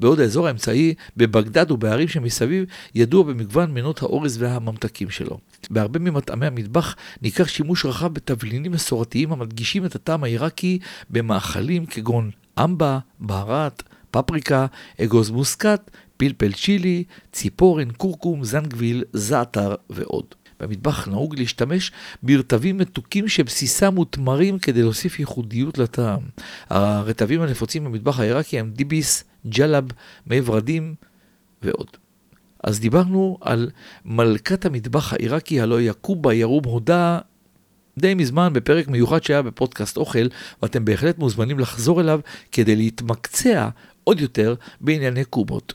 בעוד 0.00 0.20
האזור 0.20 0.46
האמצעי, 0.46 0.94
בבגדד 1.16 1.70
ובערים 1.70 2.08
שמסביב, 2.08 2.64
ידוע 2.94 3.22
במגוון 3.22 3.74
מנות 3.74 4.02
האורז 4.02 4.42
והממתקים 4.42 5.10
שלו. 5.10 5.38
בהרבה 5.70 5.98
ממטעמי 5.98 6.46
המטבח 6.46 6.96
ניכר 7.22 7.44
שימוש 7.44 7.86
רחב 7.86 8.14
בתבלינים 8.14 8.72
מסורתיים 8.72 9.32
המדגישים 9.32 9.84
את 9.84 9.94
הטעם 9.94 10.24
העיראקי 10.24 10.78
במאכלים 11.10 11.86
כגון 11.86 12.30
אמבה, 12.64 12.98
בהרת, 13.20 13.82
פפריקה, 14.10 14.66
אגוז 15.00 15.30
מוסקת, 15.30 15.90
פלפל 16.16 16.52
צ'ילי, 16.52 17.04
ציפורן, 17.32 17.88
כורכום, 17.96 18.44
זנגוויל, 18.44 19.04
זעתר 19.12 19.74
ועוד. 19.90 20.34
במטבח 20.60 21.08
נהוג 21.08 21.38
להשתמש 21.38 21.92
ברטבים 22.22 22.78
מתוקים 22.78 23.28
שבסיסם 23.28 23.94
מותמרים 23.94 24.58
כדי 24.58 24.82
להוסיף 24.82 25.18
ייחודיות 25.20 25.78
לטעם. 25.78 26.20
הרטבים 26.68 27.42
הנפוצים 27.42 27.84
במטבח 27.84 28.20
העיראקי 28.20 28.58
הם 28.58 28.70
דיביס, 28.70 29.24
ג'לב, 29.48 29.84
מי 30.26 30.40
ורדים 30.44 30.94
ועוד. 31.62 31.88
אז 32.64 32.80
דיברנו 32.80 33.38
על 33.40 33.70
מלכת 34.04 34.64
המטבח 34.64 35.12
העיראקי, 35.12 35.60
הלוא 35.60 35.80
יקובה 35.80 36.34
ירום 36.34 36.64
הודה, 36.64 37.18
די 37.98 38.14
מזמן 38.14 38.52
בפרק 38.52 38.88
מיוחד 38.88 39.24
שהיה 39.24 39.42
בפודקאסט 39.42 39.96
אוכל, 39.96 40.26
ואתם 40.62 40.84
בהחלט 40.84 41.18
מוזמנים 41.18 41.58
לחזור 41.58 42.00
אליו 42.00 42.20
כדי 42.52 42.76
להתמקצע 42.76 43.68
עוד 44.04 44.20
יותר 44.20 44.54
בענייני 44.80 45.24
קובות. 45.24 45.74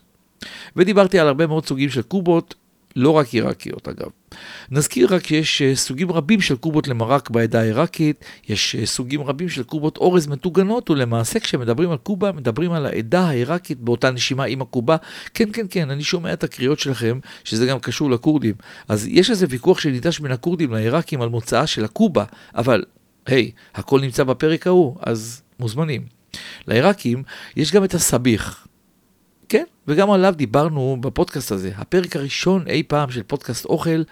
ודיברתי 0.76 1.20
על 1.20 1.28
הרבה 1.28 1.48
מאוד 1.48 1.66
סוגים 1.66 1.90
של 1.90 2.02
קובות, 2.02 2.56
לא 2.96 3.10
רק 3.10 3.34
עיראקיות 3.34 3.88
אגב. 3.88 4.10
נזכיר 4.72 5.16
רק 5.16 5.28
שיש 5.28 5.62
אה, 5.62 5.76
סוגים 5.76 6.12
רבים 6.12 6.42
של 6.42 6.56
קובות 6.56 6.88
למרק 6.88 7.30
בעדה 7.30 7.60
העיראקית, 7.62 8.26
יש 8.50 8.76
אה, 8.76 8.86
סוגים 8.86 9.22
רבים 9.22 9.50
של 9.50 9.64
קובות 9.64 9.98
אורז 9.98 10.28
מטוגנות, 10.28 10.90
ולמעשה 10.90 11.40
כשמדברים 11.40 11.92
על 11.92 11.98
קובה, 11.98 12.32
מדברים 12.32 12.72
על 12.72 12.86
העדה 12.86 13.22
העיראקית 13.22 13.80
באותה 13.80 14.12
נשימה 14.12 14.44
עם 14.44 14.62
הקובה. 14.62 14.96
כן, 15.34 15.50
כן, 15.54 15.66
כן, 15.70 15.90
אני 15.90 16.04
שומע 16.04 16.34
את 16.34 16.44
הקריאות 16.44 16.80
שלכם, 16.80 17.20
שזה 17.44 17.66
גם 17.66 17.80
קשור 17.80 18.12
לכורדים. 18.12 18.56
אז 18.88 19.08
יש 19.08 19.30
איזה 19.30 19.46
ויכוח 19.50 19.80
שניטש 19.80 20.20
בין 20.20 20.32
הכורדים 20.32 20.72
לעיראקים 20.72 21.22
על 21.22 21.30
מוצאה 21.30 21.68
של 21.68 21.86
הקובה, 21.86 22.26
אבל 22.56 22.84
היי, 23.26 23.52
הכל 23.76 24.02
נמצא 24.02 24.24
בפרק 24.24 24.68
ההוא, 24.68 24.96
אז 25.02 25.42
מוזמנים. 25.60 26.02
לעיראקים 26.68 27.24
יש 27.56 27.72
גם 27.72 27.84
את 27.84 27.94
הסביח. 27.94 28.68
כן, 29.52 29.64
וגם 29.88 30.12
עליו 30.12 30.34
דיברנו 30.38 30.98
בפודקאסט 31.02 31.52
הזה. 31.52 31.72
הפרק 31.78 32.16
הראשון 32.16 32.68
אי 32.68 32.84
פעם 32.84 33.12
של 33.12 33.24
פודקאסט 33.24 33.66
אוכל 33.66 34.04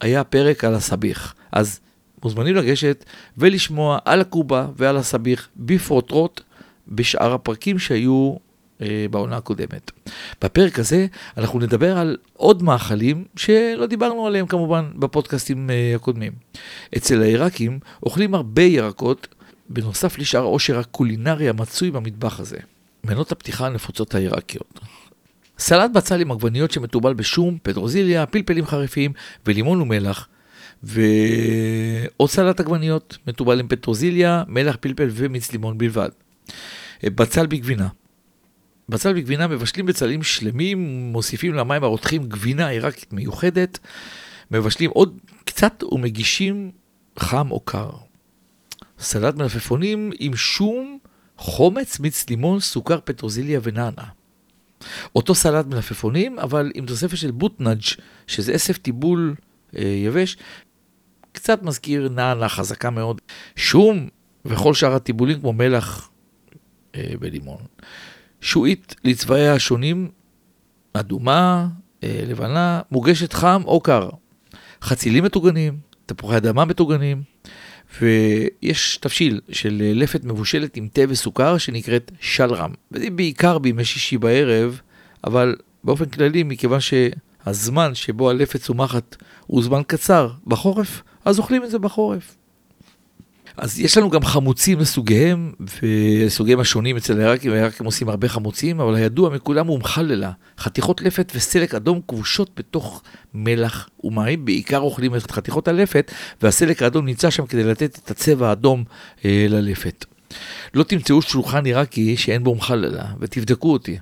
היה 0.00 0.24
פרק 0.24 0.64
על 0.64 0.74
הסביח. 0.74 1.34
אז 1.52 1.80
מוזמנים 2.24 2.54
לגשת 2.54 3.04
ולשמוע 3.38 3.98
על 4.04 4.20
הקובה 4.20 4.66
ועל 4.76 4.96
הסביח 4.96 5.48
בפרוטרוט 5.56 6.40
בשאר 6.88 7.34
הפרקים 7.34 7.78
שהיו 7.78 8.34
אה, 8.82 9.06
בעונה 9.10 9.36
הקודמת. 9.36 9.90
בפרק 10.44 10.78
הזה 10.78 11.06
אנחנו 11.36 11.58
נדבר 11.58 11.98
על 11.98 12.16
עוד 12.32 12.62
מאכלים 12.62 13.24
שלא 13.36 13.86
דיברנו 13.86 14.26
עליהם 14.26 14.46
כמובן 14.46 14.90
בפודקאסטים 14.96 15.70
אה, 15.70 15.92
הקודמים. 15.96 16.32
אצל 16.96 17.22
העיראקים 17.22 17.78
אוכלים 18.02 18.34
הרבה 18.34 18.62
ירקות 18.62 19.28
בנוסף 19.68 20.18
לשאר 20.18 20.40
העושר 20.42 20.78
הקולינרי 20.78 21.48
המצוי 21.48 21.90
במטבח 21.90 22.40
הזה. 22.40 22.58
מנות 23.04 23.32
הפתיחה 23.32 23.66
הנפוצות 23.66 24.14
העיראקיות. 24.14 24.80
סלט 25.58 25.90
בצל 25.90 26.20
עם 26.20 26.32
עגבניות 26.32 26.70
שמתובל 26.70 27.14
בשום, 27.14 27.58
פטרוזיליה, 27.62 28.26
פלפלים 28.26 28.66
חריפים 28.66 29.12
ולימון 29.46 29.80
ומלח. 29.80 30.28
ועוד 30.82 32.30
סלט 32.30 32.60
עגבניות 32.60 33.18
מתובל 33.26 33.60
עם 33.60 33.68
פטרוזיליה, 33.68 34.42
מלח, 34.48 34.76
פלפל 34.80 35.08
ומיץ 35.12 35.52
לימון 35.52 35.78
בלבד. 35.78 36.08
בצל 37.04 37.46
בגבינה. 37.46 37.88
בצל 38.88 39.12
בגבינה 39.12 39.46
מבשלים 39.46 39.86
בצלים 39.86 40.22
שלמים, 40.22 41.10
מוסיפים 41.12 41.54
למים 41.54 41.84
הרותחים 41.84 42.28
גבינה 42.28 42.68
עיראקית 42.68 43.12
מיוחדת, 43.12 43.78
מבשלים 44.50 44.90
עוד 44.90 45.18
קצת 45.44 45.82
ומגישים 45.92 46.70
חם 47.18 47.50
או 47.50 47.60
קר. 47.60 47.90
סלט 48.98 49.34
מלפפונים 49.34 50.10
עם 50.18 50.36
שום, 50.36 50.98
חומץ, 51.40 52.00
מיץ 52.00 52.28
לימון, 52.30 52.60
סוכר, 52.60 52.98
פטרוזיליה 53.04 53.60
ונענה. 53.62 54.04
אותו 55.16 55.34
סלט 55.34 55.66
מלפפונים, 55.66 56.38
אבל 56.38 56.72
עם 56.74 56.86
תוספת 56.86 57.16
של 57.16 57.30
בוטנאג', 57.30 57.80
שזה 58.26 58.54
אסף 58.54 58.78
טיבול 58.78 59.34
אה, 59.76 59.82
יבש, 59.82 60.36
קצת 61.32 61.62
מזכיר 61.62 62.08
נענה 62.08 62.48
חזקה 62.48 62.90
מאוד. 62.90 63.20
שום 63.56 64.08
וכל 64.44 64.74
שאר 64.74 64.94
הטיבולים 64.94 65.40
כמו 65.40 65.52
מלח 65.52 66.10
אה, 66.94 67.12
ולימון. 67.20 67.58
שועית 68.40 68.94
לצבעיה 69.04 69.54
השונים, 69.54 70.10
אדומה, 70.92 71.68
אה, 72.04 72.22
לבנה, 72.26 72.80
מוגשת 72.90 73.32
חם 73.32 73.62
או 73.64 73.80
קר. 73.80 74.08
חצילים 74.82 75.24
מטוגנים, 75.24 75.78
תפוחי 76.06 76.36
אדמה 76.36 76.64
מטוגנים, 76.64 77.22
ויש 78.00 78.96
תבשיל 78.96 79.40
של 79.52 79.82
לפת 79.94 80.24
מבושלת 80.24 80.76
עם 80.76 80.88
תה 80.92 81.02
וסוכר 81.08 81.58
שנקראת 81.58 82.10
שלרם. 82.20 82.70
וזה 82.92 83.10
בעיקר 83.10 83.58
בימי 83.58 83.84
שישי 83.84 84.18
בערב, 84.18 84.80
אבל 85.24 85.56
באופן 85.84 86.04
כללי, 86.04 86.42
מכיוון 86.42 86.78
שהזמן 86.80 87.94
שבו 87.94 88.30
הלפת 88.30 88.60
צומחת 88.60 89.16
הוא 89.46 89.62
זמן 89.62 89.82
קצר 89.86 90.30
בחורף, 90.46 91.02
אז 91.24 91.38
אוכלים 91.38 91.64
את 91.64 91.70
זה 91.70 91.78
בחורף. 91.78 92.36
אז 93.60 93.80
יש 93.80 93.98
לנו 93.98 94.10
גם 94.10 94.24
חמוצים 94.24 94.78
לסוגיהם, 94.78 95.52
וסוגיהם 95.60 96.60
השונים 96.60 96.96
אצל 96.96 97.20
העיראקים, 97.20 97.52
העיראקים 97.52 97.86
עושים 97.86 98.08
הרבה 98.08 98.28
חמוצים, 98.28 98.80
אבל 98.80 98.94
הידוע 98.94 99.30
מכולם 99.30 99.66
הוא 99.66 99.78
מחללה. 99.78 100.30
חתיכות 100.58 101.02
לפת 101.02 101.32
וסלק 101.34 101.74
אדום 101.74 102.00
כבושות 102.08 102.50
בתוך 102.56 103.02
מלח 103.34 103.88
ומים, 104.04 104.44
בעיקר 104.44 104.78
אוכלים 104.78 105.14
את 105.14 105.30
חתיכות 105.30 105.68
הלפת, 105.68 106.12
והסלק 106.42 106.82
האדום 106.82 107.06
נמצא 107.06 107.30
שם 107.30 107.46
כדי 107.46 107.64
לתת 107.64 107.98
את 108.04 108.10
הצבע 108.10 108.48
האדום 108.48 108.84
אה, 109.24 109.46
ללפת. 109.48 110.04
לא 110.74 110.82
תמצאו 110.82 111.22
שולחן 111.22 111.64
עיראקי 111.64 112.16
שאין 112.16 112.44
בו 112.44 112.54
מחללה, 112.54 113.04
ותבדקו 113.20 113.72
אותי. 113.72 113.98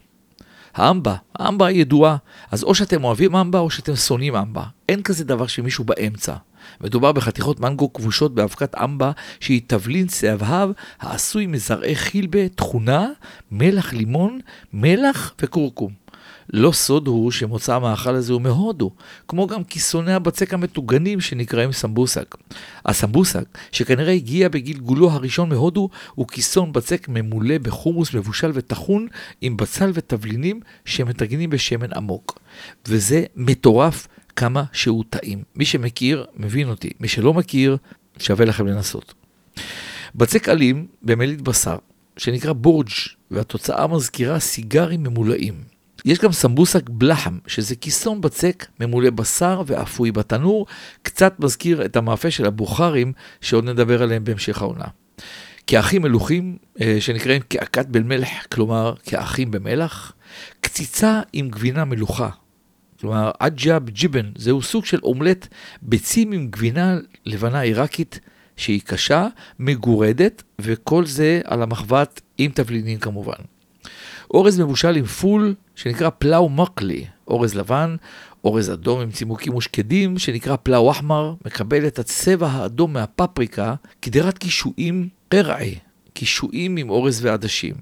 האמבה, 0.74 1.14
האמבה 1.34 1.70
ידועה, 1.70 2.16
אז 2.50 2.62
או 2.62 2.74
שאתם 2.74 3.04
אוהבים 3.04 3.36
אמבה 3.36 3.58
או 3.58 3.70
שאתם 3.70 3.96
שונאים 3.96 4.36
אמבה. 4.36 4.64
אין 4.88 5.02
כזה 5.02 5.24
דבר 5.24 5.46
שמישהו 5.46 5.84
באמצע. 5.84 6.34
מדובר 6.80 7.12
בחתיכות 7.12 7.60
מנגו 7.60 7.92
כבושות 7.92 8.34
באבקת 8.34 8.74
אמבה 8.74 9.10
שהיא 9.40 9.60
תבלין 9.66 10.06
צהבהב 10.06 10.70
העשוי 11.00 11.46
מזרעי 11.46 11.96
חילבה, 11.96 12.48
תכונה, 12.48 13.08
מלח 13.52 13.92
לימון, 13.92 14.38
מלח 14.72 15.34
וכורכום. 15.42 16.08
לא 16.52 16.72
סוד 16.72 17.06
הוא 17.06 17.30
שמוצא 17.30 17.74
המאכל 17.74 18.14
הזה 18.14 18.32
הוא 18.32 18.40
מהודו, 18.40 18.90
כמו 19.28 19.46
גם 19.46 19.64
כיסוני 19.64 20.12
הבצק 20.12 20.54
המטוגנים 20.54 21.20
שנקראים 21.20 21.72
סמבוסק. 21.72 22.36
הסמבוסק, 22.86 23.44
שכנראה 23.72 24.12
הגיע 24.12 24.48
בגלגולו 24.48 25.10
הראשון 25.10 25.48
מהודו, 25.48 25.88
הוא 26.14 26.28
כיסון 26.28 26.72
בצק 26.72 27.08
ממולא 27.08 27.58
בחומוס 27.58 28.14
מבושל 28.14 28.50
וטחון 28.54 29.06
עם 29.40 29.56
בצל 29.56 29.90
ותבלינים 29.94 30.60
שמטגנים 30.84 31.50
בשמן 31.50 31.92
עמוק. 31.92 32.38
וזה 32.86 33.24
מטורף 33.36 34.08
כמה 34.38 34.64
שהוא 34.72 35.04
טעים. 35.10 35.42
מי 35.56 35.64
שמכיר, 35.64 36.26
מבין 36.36 36.68
אותי. 36.68 36.90
מי 37.00 37.08
שלא 37.08 37.34
מכיר, 37.34 37.76
שווה 38.18 38.46
לכם 38.46 38.66
לנסות. 38.66 39.14
בצק 40.14 40.48
אלים 40.48 40.86
במליט 41.02 41.40
בשר, 41.40 41.76
שנקרא 42.16 42.52
בורג', 42.52 42.88
והתוצאה 43.30 43.86
מזכירה 43.86 44.40
סיגרים 44.40 45.02
ממולאים. 45.02 45.54
יש 46.04 46.18
גם 46.18 46.32
סמבוסק 46.32 46.88
בלחם, 46.88 47.38
שזה 47.46 47.76
כיסון 47.76 48.20
בצק 48.20 48.66
ממולא 48.80 49.10
בשר 49.10 49.62
ואפוי 49.66 50.12
בתנור, 50.12 50.66
קצת 51.02 51.34
מזכיר 51.38 51.84
את 51.84 51.96
המאפה 51.96 52.30
של 52.30 52.46
הבוכרים, 52.46 53.12
שעוד 53.40 53.64
נדבר 53.64 54.02
עליהם 54.02 54.24
בהמשך 54.24 54.62
העונה. 54.62 54.86
כאחים 55.66 56.02
מלוכים, 56.02 56.56
אה, 56.80 56.96
שנקראים 57.00 57.42
כאכת 57.50 57.86
במלח, 57.86 58.28
כלומר 58.52 58.94
כאחים 59.04 59.50
במלח, 59.50 60.12
קציצה 60.60 61.20
עם 61.32 61.48
גבינה 61.48 61.84
מלוכה, 61.84 62.28
כלומר 63.00 63.30
עג'אב 63.40 63.90
ג'יבן, 63.90 64.30
זהו 64.36 64.62
סוג 64.62 64.84
של 64.84 64.98
אומלט 65.02 65.48
ביצים 65.82 66.32
עם 66.32 66.48
גבינה 66.50 66.98
לבנה 67.26 67.60
עיראקית 67.60 68.20
שהיא 68.56 68.80
קשה, 68.84 69.26
מגורדת, 69.58 70.42
וכל 70.58 71.06
זה 71.06 71.40
על 71.44 71.62
המחבת 71.62 72.20
עם 72.38 72.50
תבלינים 72.54 72.98
כמובן. 72.98 73.42
אורז 74.30 74.60
מבושל 74.60 74.96
עם 74.96 75.04
פול 75.04 75.54
שנקרא 75.76 76.10
פלאו 76.18 76.48
מקלי, 76.48 77.04
אורז 77.28 77.54
לבן, 77.54 77.96
אורז 78.44 78.70
אדום 78.70 79.00
עם 79.00 79.10
צימוקים 79.10 79.54
ושקדים 79.54 80.18
שנקרא 80.18 80.56
פלאו 80.56 80.90
אחמר, 80.90 81.34
מקבל 81.46 81.86
את 81.86 81.98
הצבע 81.98 82.46
האדום 82.46 82.92
מהפפריקה 82.92 83.74
כדירת 84.02 84.38
קישואים 84.38 85.08
קרעי, 85.28 85.74
קישואים 86.12 86.76
עם 86.76 86.90
אורז 86.90 87.24
ועדשים. 87.24 87.74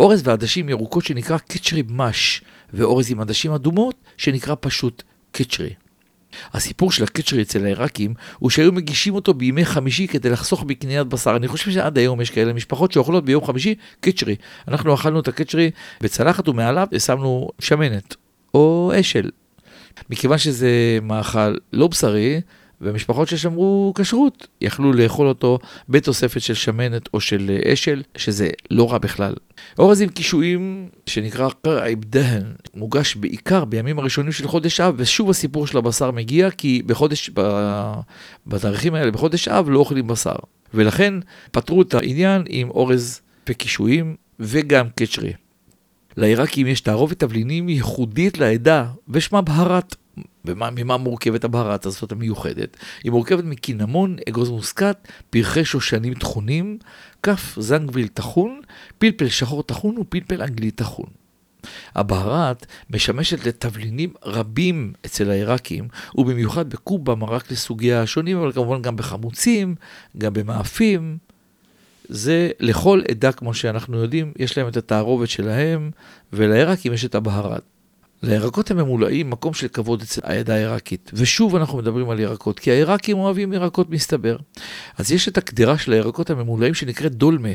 אורז 0.00 0.22
ועדשים 0.24 0.68
ירוקות 0.68 1.04
שנקרא 1.04 1.38
קיצ'רי 1.38 1.82
מש, 1.88 2.42
ואורז 2.72 3.10
עם 3.10 3.20
עדשים 3.20 3.52
אדומות 3.52 3.94
שנקרא 4.16 4.54
פשוט 4.60 5.02
קיצ'רי. 5.32 5.74
הסיפור 6.52 6.92
של 6.92 7.04
הקצ'רי 7.04 7.42
אצל 7.42 7.64
העיראקים 7.64 8.14
הוא 8.38 8.50
שהיו 8.50 8.72
מגישים 8.72 9.14
אותו 9.14 9.34
בימי 9.34 9.64
חמישי 9.64 10.06
כדי 10.06 10.30
לחסוך 10.30 10.62
בקניית 10.62 11.06
בשר. 11.06 11.36
אני 11.36 11.48
חושב 11.48 11.70
שעד 11.70 11.98
היום 11.98 12.20
יש 12.20 12.30
כאלה 12.30 12.52
משפחות 12.52 12.92
שאוכלות 12.92 13.24
ביום 13.24 13.44
חמישי 13.44 13.74
קצ'רי. 14.00 14.36
אנחנו 14.68 14.94
אכלנו 14.94 15.20
את 15.20 15.28
הקצ'רי 15.28 15.70
בצלחת 16.00 16.48
ומעליו 16.48 16.86
שמנו 16.98 17.48
שמנת 17.58 18.16
או 18.54 18.92
אשל. 19.00 19.30
מכיוון 20.10 20.38
שזה 20.38 20.98
מאכל 21.02 21.56
לא 21.72 21.86
בשרי, 21.86 22.40
ומשפחות 22.82 23.28
ששמרו 23.28 23.92
כשרות 23.96 24.46
יכלו 24.60 24.92
לאכול 24.92 25.28
אותו 25.28 25.58
בתוספת 25.88 26.40
של 26.40 26.54
שמנת 26.54 27.08
או 27.14 27.20
של 27.20 27.58
אשל, 27.72 28.02
שזה 28.16 28.50
לא 28.70 28.92
רע 28.92 28.98
בכלל. 28.98 29.34
אורז 29.78 30.00
עם 30.00 30.08
קישואים 30.08 30.88
שנקרא 31.06 31.48
קרעיב 31.62 32.04
דהן, 32.04 32.42
מוגש 32.74 33.16
בעיקר 33.16 33.64
בימים 33.64 33.98
הראשונים 33.98 34.32
של 34.32 34.48
חודש 34.48 34.80
אב, 34.80 34.94
ושוב 34.96 35.30
הסיפור 35.30 35.66
של 35.66 35.78
הבשר 35.78 36.10
מגיע, 36.10 36.50
כי 36.50 36.82
בחודש, 36.86 37.30
בתאריכים 38.46 38.94
האלה, 38.94 39.10
בחודש 39.10 39.48
אב 39.48 39.70
לא 39.70 39.78
אוכלים 39.78 40.06
בשר. 40.06 40.36
ולכן 40.74 41.14
פתרו 41.50 41.82
את 41.82 41.94
העניין 41.94 42.42
עם 42.48 42.70
אורז 42.70 43.20
וקישואים 43.48 44.16
וגם 44.40 44.86
קצ'רי. 44.96 45.32
לעיראקים 46.16 46.66
יש 46.66 46.80
תערובת 46.80 47.18
תבלינים 47.18 47.68
ייחודית 47.68 48.38
לעדה, 48.38 48.86
ושמה 49.08 49.40
בהרת. 49.40 49.96
וממה 50.44 50.96
מורכבת 50.96 51.44
הבהרת 51.44 51.86
הזאת 51.86 52.12
המיוחדת? 52.12 52.76
היא 53.04 53.12
מורכבת 53.12 53.44
מקינמון, 53.44 54.16
אגוז 54.28 54.50
מוסקת, 54.50 55.08
פרחי 55.30 55.64
שושנים 55.64 56.14
טחונים, 56.14 56.78
כף 57.22 57.54
זנגוויל 57.60 58.08
טחון, 58.08 58.60
פלפל 58.98 59.28
שחור 59.28 59.62
טחון 59.62 59.98
ופלפל 59.98 60.42
אנגלי 60.42 60.70
טחון. 60.70 61.06
הבהרת 61.94 62.66
משמשת 62.90 63.46
לתבלינים 63.46 64.12
רבים 64.24 64.92
אצל 65.06 65.30
העיראקים, 65.30 65.88
ובמיוחד 66.14 66.70
בקובה 66.70 67.14
מרק 67.14 67.50
לסוגיה 67.50 68.02
השונים, 68.02 68.36
אבל 68.38 68.52
כמובן 68.52 68.82
גם 68.82 68.96
בחמוצים, 68.96 69.74
גם 70.18 70.32
במאפים. 70.32 71.18
זה 72.08 72.50
לכל 72.60 73.02
עדה, 73.10 73.32
כמו 73.32 73.54
שאנחנו 73.54 73.98
יודעים, 73.98 74.32
יש 74.38 74.58
להם 74.58 74.68
את 74.68 74.76
התערובת 74.76 75.28
שלהם, 75.28 75.90
ולעיראקים 76.32 76.92
יש 76.92 77.04
את 77.04 77.14
הבהרת. 77.14 77.62
לירקות 78.22 78.70
הממולאים 78.70 79.30
מקום 79.30 79.54
של 79.54 79.68
כבוד 79.68 80.02
אצל 80.02 80.20
העדה 80.24 80.54
העיראקית. 80.54 81.10
ושוב 81.14 81.56
אנחנו 81.56 81.78
מדברים 81.78 82.10
על 82.10 82.20
ירקות, 82.20 82.58
כי 82.58 82.70
העיראקים 82.70 83.18
אוהבים 83.18 83.52
ירקות 83.52 83.90
מסתבר. 83.90 84.36
אז 84.98 85.12
יש 85.12 85.28
את 85.28 85.38
הקדרה 85.38 85.78
של 85.78 85.92
הירקות 85.92 86.30
הממולאים 86.30 86.74
שנקראת 86.74 87.14
דולמה, 87.14 87.48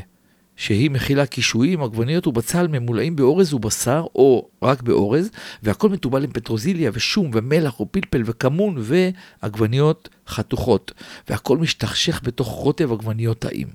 שהיא 0.56 0.92
מכילה 0.92 1.26
קישואים, 1.26 1.84
עגבניות 1.84 2.28
ובצל 2.28 2.68
ממולאים 2.68 3.16
באורז 3.16 3.54
ובשר, 3.54 4.06
או 4.16 4.48
רק 4.64 4.82
באורז, 4.82 5.30
והכל 5.64 5.90
מתובל 5.90 6.24
עם 6.24 6.32
פטרוזיליה 6.32 6.92
ושום 6.94 7.32
ומלח 7.34 7.80
ופלפל 7.80 8.22
וכמון 8.26 8.76
ועגבניות 8.80 10.10
חתוכות, 10.28 10.92
והכל 11.30 11.58
משתכשך 11.58 12.22
בתוך 12.24 12.48
רוטב 12.48 12.92
עגבניות 12.92 13.40
טעים. 13.40 13.68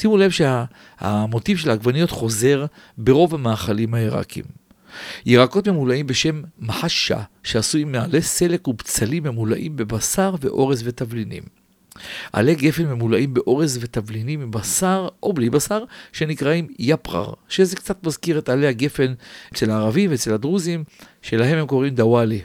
שימו 0.00 0.16
לב 0.16 0.30
שהמוטיב 0.30 1.58
של 1.58 1.70
העגבניות 1.70 2.10
חוזר 2.10 2.66
ברוב 2.98 3.34
המאכלים 3.34 3.94
העיראקים. 3.94 4.44
ירקות 5.26 5.68
ממולאים 5.68 6.06
בשם 6.06 6.42
מחשה, 6.58 7.20
שעשויים 7.42 7.92
מעלי 7.92 8.22
סלק 8.22 8.68
ובצלים 8.68 9.22
ממולאים 9.22 9.76
בבשר 9.76 10.34
ואורז 10.40 10.82
ותבלינים. 10.84 11.42
עלי 12.32 12.54
גפן 12.54 12.82
ממולאים 12.86 13.34
באורז 13.34 13.78
ותבלינים 13.80 14.40
עם 14.40 14.50
בשר 14.50 15.08
או 15.22 15.32
בלי 15.32 15.50
בשר, 15.50 15.84
שנקראים 16.12 16.68
יפרר, 16.78 17.32
שזה 17.48 17.76
קצת 17.76 18.06
מזכיר 18.06 18.38
את 18.38 18.48
עלי 18.48 18.66
הגפן 18.66 19.14
אצל 19.52 19.70
הערבים 19.70 20.10
ואצל 20.10 20.34
הדרוזים, 20.34 20.84
שלהם 21.22 21.58
הם 21.58 21.66
קוראים 21.66 21.94
דוואלי. 21.94 22.40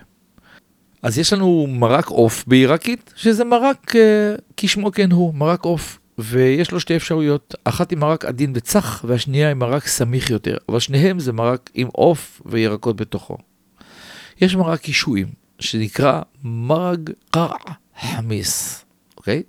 אז 1.02 1.18
יש 1.18 1.34
לנו 1.34 1.68
מרק 1.70 2.08
עוף 2.08 2.44
בעיראקית, 2.48 3.14
שזה 3.16 3.44
מרק 3.44 3.96
אה, 3.96 4.36
כשמו 4.58 4.92
כן 4.92 5.12
הוא, 5.12 5.36
מרק 5.36 5.64
עוף. 5.64 6.00
ויש 6.18 6.72
לו 6.72 6.80
שתי 6.80 6.96
אפשרויות, 6.96 7.56
אחת 7.64 7.92
עם 7.92 8.00
מרק 8.00 8.26
עדין 8.26 8.54
וצח 8.56 9.06
והשנייה 9.08 9.52
עם 9.52 9.60
מרק 9.60 9.88
סמיך 9.88 10.30
יותר, 10.30 10.58
אבל 10.70 10.80
שניהם 10.80 11.20
זה 11.20 11.34
מרק 11.34 11.70
עם 11.74 11.88
עוף 11.92 12.42
וירקות 12.46 12.96
בתוכו. 12.96 13.38
יש 14.42 14.56
מרק 14.56 14.80
קישואים, 14.80 15.28
שנקרא 15.60 16.22
מרג 16.44 17.10
קרע 17.32 17.58
חמיס, 18.02 18.86
אוקיי? 19.18 19.44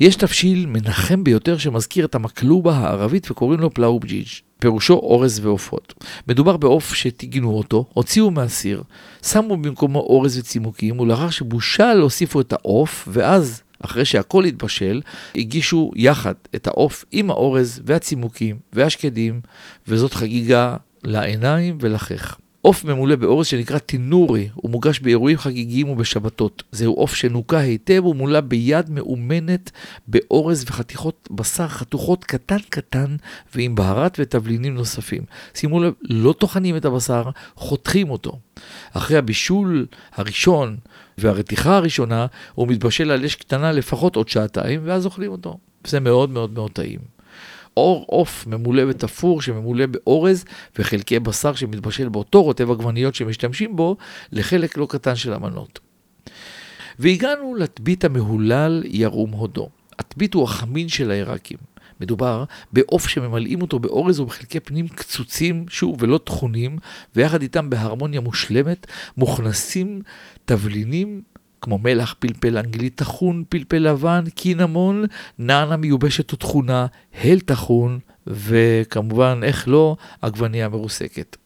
יש 0.00 0.16
תבשיל 0.16 0.66
מנחם 0.66 1.24
ביותר 1.24 1.58
שמזכיר 1.58 2.04
את 2.04 2.14
המקלובה 2.14 2.72
הערבית 2.72 3.30
וקוראים 3.30 3.60
לו 3.60 3.74
פלאו 3.74 4.00
בג'יג'. 4.00 4.26
פירושו 4.60 4.94
אורז 4.94 5.40
ועופות. 5.42 6.04
מדובר 6.28 6.56
בעוף 6.56 6.94
שטיגנו 6.94 7.50
אותו, 7.50 7.84
הוציאו 7.94 8.30
מהסיר, 8.30 8.82
שמו 9.22 9.56
במקומו 9.56 9.98
אורז 9.98 10.38
וצימוקים, 10.38 11.00
ולאחר 11.00 11.30
שבושל 11.30 12.00
הוסיפו 12.00 12.40
את 12.40 12.52
העוף, 12.52 13.08
ואז 13.12 13.62
אחרי 13.80 14.04
שהכל 14.04 14.44
התבשל, 14.44 15.00
הגישו 15.34 15.90
יחד 15.96 16.34
את 16.54 16.66
העוף 16.66 17.04
עם 17.12 17.30
האורז 17.30 17.82
והצימוקים 17.84 18.56
והשקדים, 18.72 19.40
וזאת 19.88 20.14
חגיגה 20.14 20.76
לעיניים 21.04 21.78
ולחך. 21.80 22.36
עוף 22.62 22.84
ממולא 22.84 23.16
באורז 23.16 23.46
שנקרא 23.46 23.78
טינורי, 23.78 24.48
הוא 24.54 24.70
מוגש 24.70 25.00
באירועים 25.00 25.38
חגיגיים 25.38 25.88
ובשבתות. 25.88 26.62
זהו 26.72 26.94
עוף 26.94 27.14
שנוקה 27.14 27.58
היטב 27.58 28.06
ומולא 28.06 28.40
ביד 28.40 28.90
מאומנת 28.90 29.70
באורז 30.08 30.64
וחתיכות 30.68 31.28
בשר 31.30 31.68
חתוכות 31.68 32.24
קטן 32.24 32.58
קטן 32.68 33.16
ועם 33.54 33.74
בהרת 33.74 34.16
ותבלינים 34.20 34.74
נוספים. 34.74 35.22
שימו 35.54 35.80
לב, 35.80 35.92
לא 36.02 36.34
טוחנים 36.38 36.76
את 36.76 36.84
הבשר, 36.84 37.22
חותכים 37.54 38.10
אותו. 38.10 38.38
אחרי 38.92 39.16
הבישול 39.16 39.86
הראשון 40.14 40.76
והרתיחה 41.18 41.76
הראשונה, 41.76 42.26
הוא 42.54 42.68
מתבשל 42.68 43.10
על 43.10 43.24
אש 43.24 43.34
קטנה 43.34 43.72
לפחות 43.72 44.16
עוד 44.16 44.28
שעתיים, 44.28 44.80
ואז 44.84 45.06
אוכלים 45.06 45.32
אותו. 45.32 45.58
זה 45.86 46.00
מאוד 46.00 46.30
מאוד 46.30 46.52
מאוד 46.52 46.70
טעים. 46.70 47.00
עור 47.74 48.04
עוף 48.08 48.46
ממולא 48.46 48.82
ותפור 48.88 49.42
שממולא 49.42 49.86
באורז 49.86 50.44
וחלקי 50.78 51.18
בשר 51.18 51.54
שמתבשל 51.54 52.08
באותו 52.08 52.42
רוטב 52.42 52.70
עגבניות 52.70 53.14
שמשתמשים 53.14 53.76
בו 53.76 53.96
לחלק 54.32 54.76
לא 54.76 54.86
קטן 54.90 55.16
של 55.16 55.32
המנות. 55.32 55.78
והגענו 56.98 57.54
לתבית 57.54 58.04
המהולל 58.04 58.82
ירום 58.86 59.30
הודו. 59.30 59.68
התבית 59.98 60.34
הוא 60.34 60.44
החמין 60.44 60.88
של 60.88 61.10
העיראקים. 61.10 61.58
מדובר 62.00 62.44
בעוף 62.72 63.08
שממלאים 63.08 63.62
אותו 63.62 63.78
באורז 63.78 64.20
ובחלקי 64.20 64.60
פנים 64.60 64.88
קצוצים, 64.88 65.66
שוב, 65.68 65.96
ולא 65.98 66.20
טחונים, 66.24 66.78
ויחד 67.16 67.42
איתם 67.42 67.70
בהרמוניה 67.70 68.20
מושלמת 68.20 68.86
מוכנסים 69.16 70.02
תבלינים 70.44 71.22
כמו 71.60 71.78
מלח, 71.78 72.14
פלפל 72.18 72.58
אנגלי 72.58 72.90
טחון, 72.90 73.44
פלפל 73.48 73.78
לבן, 73.78 74.24
קינמון, 74.34 75.04
נענה 75.38 75.76
מיובשת 75.76 76.32
וטחונה, 76.32 76.86
הל 77.14 77.40
טחון, 77.40 77.98
וכמובן, 78.26 79.40
איך 79.42 79.68
לא, 79.68 79.96
עגבנייה 80.22 80.68
מרוסקת. 80.68 81.36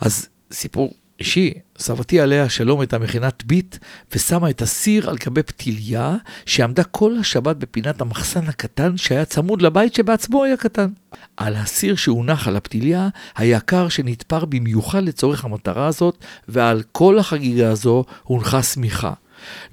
אז 0.00 0.28
סיפור 0.52 0.94
אישי, 1.22 1.52
סבתי 1.78 2.20
עליה 2.20 2.48
שלום 2.48 2.80
הייתה 2.80 2.98
מכינת 2.98 3.44
ביט 3.44 3.76
ושמה 4.14 4.50
את 4.50 4.62
הסיר 4.62 5.10
על 5.10 5.16
גבי 5.26 5.42
פתיליה 5.42 6.16
שעמדה 6.46 6.84
כל 6.84 7.16
השבת 7.20 7.56
בפינת 7.56 8.00
המחסן 8.00 8.48
הקטן 8.48 8.96
שהיה 8.96 9.24
צמוד 9.24 9.62
לבית 9.62 9.94
שבעצמו 9.94 10.44
היה 10.44 10.56
קטן. 10.56 10.88
על 11.36 11.54
הסיר 11.54 11.96
שהונח 11.96 12.48
על 12.48 12.56
הפתיליה 12.56 13.08
היה 13.36 13.60
קר 13.60 13.88
שנתפר 13.88 14.44
במיוחד 14.44 15.02
לצורך 15.02 15.44
המטרה 15.44 15.86
הזאת 15.86 16.24
ועל 16.48 16.82
כל 16.92 17.18
החגיגה 17.18 17.70
הזו 17.70 18.04
הונחה 18.22 18.62
שמיכה. 18.62 19.12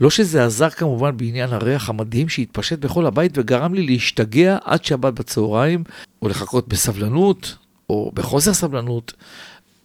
לא 0.01 0.09
שזה 0.09 0.45
עזר 0.45 0.69
כמובן 0.69 1.17
בעניין 1.17 1.53
הריח 1.53 1.89
המדהים 1.89 2.29
שהתפשט 2.29 2.79
בכל 2.79 3.05
הבית 3.05 3.31
וגרם 3.37 3.73
לי 3.73 3.85
להשתגע 3.85 4.57
עד 4.63 4.85
שבת 4.85 5.13
בצהריים, 5.13 5.83
או 6.21 6.29
לחכות 6.29 6.67
בסבלנות, 6.67 7.55
או 7.89 8.11
בחוסר 8.13 8.53
סבלנות, 8.53 9.13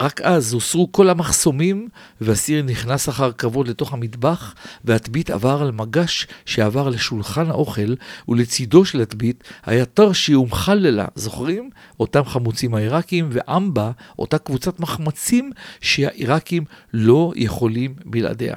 רק 0.03 0.21
אז 0.21 0.53
הוסרו 0.53 0.93
כל 0.93 1.11
המחסומים, 1.11 1.89
והסיר 2.21 2.63
נכנס 2.63 3.09
אחר 3.09 3.33
כבוד 3.33 3.69
לתוך 3.69 3.93
המטבח, 3.93 4.55
והטבית 4.85 5.31
עבר 5.31 5.63
על 5.63 5.71
מגש 5.71 6.27
שעבר 6.47 6.89
לשולחן 6.89 7.51
האוכל, 7.51 7.95
ולצידו 8.29 8.85
של 8.85 9.01
הטבית 9.01 9.45
היה 9.67 9.85
תרשיום 9.85 10.53
חללה, 10.53 11.07
זוכרים? 11.15 11.71
אותם 12.01 12.25
חמוצים 12.25 12.75
העיראקים, 12.75 13.29
ואמבה, 13.33 13.91
אותה 14.19 14.39
קבוצת 14.39 14.81
מחמצים 14.81 15.51
שהעיראקים 15.81 16.65
לא 16.93 17.33
יכולים 17.37 17.95
בלעדיה. 18.05 18.57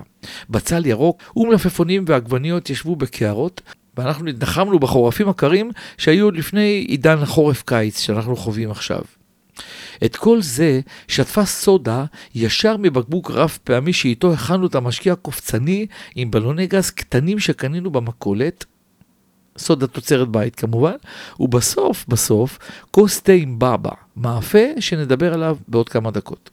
בצל 0.49 0.85
ירוק 0.85 1.21
ומלפפונים 1.35 2.05
ועגבניות 2.07 2.69
ישבו 2.69 2.95
בקערות, 2.95 3.61
ואנחנו 3.97 4.25
נחמנו 4.41 4.79
בחורפים 4.79 5.29
הקרים 5.29 5.71
שהיו 5.97 6.25
עוד 6.25 6.37
לפני 6.37 6.85
עידן 6.87 7.25
חורף-קיץ 7.25 7.99
שאנחנו 7.99 8.35
חווים 8.35 8.71
עכשיו. 8.71 9.01
את 10.05 10.15
כל 10.15 10.41
זה 10.41 10.79
שטפה 11.07 11.45
סודה 11.45 12.05
ישר 12.35 12.77
מבקבוק 12.77 13.31
רב 13.31 13.57
פעמי 13.63 13.93
שאיתו 13.93 14.33
הכנו 14.33 14.67
את 14.67 14.75
המשקיע 14.75 15.13
הקופצני 15.13 15.85
עם 16.15 16.31
בלוני 16.31 16.67
גז 16.67 16.89
קטנים 16.89 17.39
שקנינו 17.39 17.91
במכולת, 17.91 18.65
סודה 19.57 19.87
תוצרת 19.87 20.29
בית 20.29 20.55
כמובן, 20.55 20.95
ובסוף, 21.39 22.05
בסוף, 22.07 22.59
כוס 22.91 23.21
תה 23.21 23.31
עם 23.31 23.59
בבא, 23.59 23.91
מאפה 24.17 24.59
שנדבר 24.79 25.33
עליו 25.33 25.57
בעוד 25.67 25.89
כמה 25.89 26.11
דקות. 26.11 26.49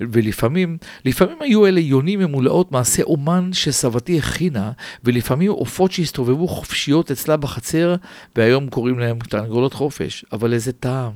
ולפעמים, 0.00 0.78
לפעמים 1.04 1.36
היו 1.40 1.66
אלה 1.66 1.80
יונים 1.80 2.18
ממולאות 2.18 2.72
מעשה 2.72 3.02
אומן 3.02 3.52
שסבתי 3.52 4.18
הכינה, 4.18 4.72
ולפעמים 5.04 5.50
עופות 5.50 5.92
שהסתובבו 5.92 6.48
חופשיות 6.48 7.10
אצלה 7.10 7.36
בחצר, 7.36 7.96
והיום 8.36 8.68
קוראים 8.68 8.98
להם 8.98 9.18
תרנגולות 9.18 9.74
חופש. 9.74 10.24
אבל 10.32 10.52
איזה 10.52 10.72
טעם. 10.72 11.12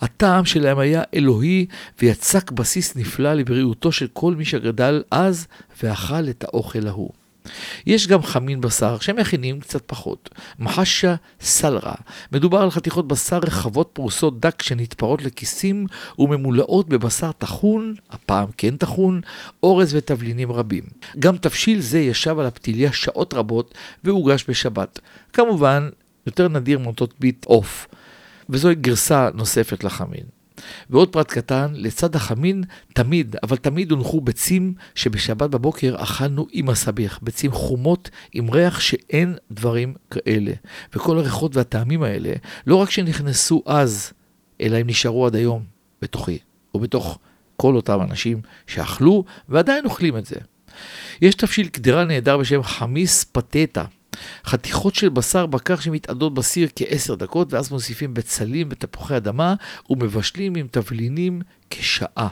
הטעם 0.00 0.44
שלהם 0.44 0.78
היה 0.78 1.02
אלוהי, 1.14 1.66
ויצק 2.02 2.50
בסיס 2.50 2.96
נפלא 2.96 3.34
לבריאותו 3.34 3.92
של 3.92 4.06
כל 4.12 4.34
מי 4.34 4.44
שגדל 4.44 5.02
אז, 5.10 5.46
ואכל 5.82 6.28
את 6.28 6.44
האוכל 6.44 6.86
ההוא. 6.86 7.10
יש 7.86 8.06
גם 8.06 8.22
חמין 8.22 8.60
בשר 8.60 8.98
שמכינים 8.98 9.60
קצת 9.60 9.82
פחות. 9.86 10.30
מחשה 10.58 11.14
סלרה. 11.40 11.94
מדובר 12.32 12.58
על 12.58 12.70
חתיכות 12.70 13.08
בשר 13.08 13.38
רחבות 13.38 13.90
פרוסות 13.92 14.40
דק 14.40 14.62
שנתפרות 14.62 15.22
לכיסים 15.22 15.86
וממולאות 16.18 16.88
בבשר 16.88 17.32
טחון, 17.32 17.94
הפעם 18.10 18.48
כן 18.56 18.76
טחון, 18.76 19.20
אורז 19.62 19.94
ותבלינים 19.94 20.52
רבים. 20.52 20.84
גם 21.18 21.36
תבשיל 21.36 21.80
זה 21.80 21.98
ישב 22.00 22.38
על 22.38 22.46
הפתיליה 22.46 22.92
שעות 22.92 23.34
רבות 23.34 23.74
והוגש 24.04 24.44
בשבת. 24.48 24.98
כמובן, 25.32 25.88
יותר 26.26 26.48
נדיר 26.48 26.78
מוטות 26.78 27.14
ביט 27.20 27.44
עוף. 27.44 27.86
וזוהי 28.52 28.74
גרסה 28.74 29.28
נוספת 29.34 29.84
לחמין. 29.84 30.24
ועוד 30.90 31.12
פרט 31.12 31.30
קטן, 31.30 31.72
לצד 31.74 32.16
החמין 32.16 32.64
תמיד, 32.94 33.36
אבל 33.42 33.56
תמיד 33.56 33.90
הונחו 33.90 34.20
ביצים 34.20 34.74
שבשבת 34.94 35.50
בבוקר 35.50 35.94
אכלנו 35.98 36.46
עם 36.52 36.68
הסביח, 36.68 37.18
ביצים 37.22 37.52
חומות 37.52 38.10
עם 38.32 38.50
ריח 38.50 38.80
שאין 38.80 39.36
דברים 39.50 39.94
כאלה. 40.10 40.52
וכל 40.94 41.18
הריחות 41.18 41.56
והטעמים 41.56 42.02
האלה, 42.02 42.32
לא 42.66 42.76
רק 42.76 42.90
שנכנסו 42.90 43.62
אז, 43.66 44.12
אלא 44.60 44.76
הם 44.76 44.86
נשארו 44.86 45.26
עד 45.26 45.34
היום 45.36 45.64
בתוכי, 46.02 46.38
ובתוך 46.74 47.18
כל 47.56 47.76
אותם 47.76 48.00
אנשים 48.02 48.40
שאכלו 48.66 49.24
ועדיין 49.48 49.84
אוכלים 49.84 50.16
את 50.16 50.26
זה. 50.26 50.36
יש 51.22 51.34
תבשיל 51.34 51.68
קדרה 51.68 52.04
נהדר 52.04 52.38
בשם 52.38 52.62
חמיס 52.62 53.24
פטטה. 53.24 53.84
חתיכות 54.46 54.94
של 54.94 55.08
בשר 55.08 55.46
בקר 55.46 55.76
שמתאדות 55.76 56.34
בסיר 56.34 56.68
כעשר 56.76 57.14
דקות, 57.14 57.52
ואז 57.52 57.72
מוסיפים 57.72 58.14
בצלים 58.14 58.68
ותפוחי 58.70 59.16
אדמה 59.16 59.54
ומבשלים 59.90 60.54
עם 60.54 60.66
תבלינים 60.70 61.42
כשעה. 61.70 62.28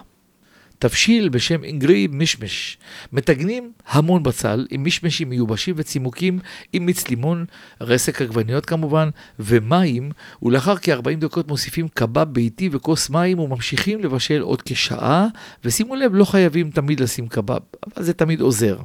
תבשיל 0.79 1.29
בשם 1.29 1.65
אינגרי 1.65 2.07
מישמש. 2.07 2.79
מטגנים 3.13 3.73
המון 3.89 4.23
בצל 4.23 4.67
עם 4.71 4.83
מישמשים 4.83 5.29
מיובשים 5.29 5.75
וצימוקים 5.79 6.39
עם 6.73 6.87
מיץ 6.87 7.09
לימון, 7.09 7.45
רסק 7.81 8.23
עגבניות 8.23 8.67
כמובן, 8.67 9.09
ומים, 9.39 10.11
ולאחר 10.43 10.77
כ-40 10.77 11.17
דקות 11.19 11.49
מוסיפים 11.49 11.89
קבב 11.89 12.23
ביתי 12.23 12.69
וכוס 12.73 13.11
מים 13.11 13.39
וממשיכים 13.39 14.01
לבשל 14.01 14.41
עוד 14.41 14.63
כשעה, 14.63 15.27
ושימו 15.65 15.95
לב, 15.95 16.15
לא 16.15 16.25
חייבים 16.25 16.71
תמיד 16.71 17.01
לשים 17.01 17.29
קבב, 17.29 17.61
אבל 17.87 18.05
זה 18.05 18.13
תמיד 18.13 18.41
עוזר. 18.41 18.79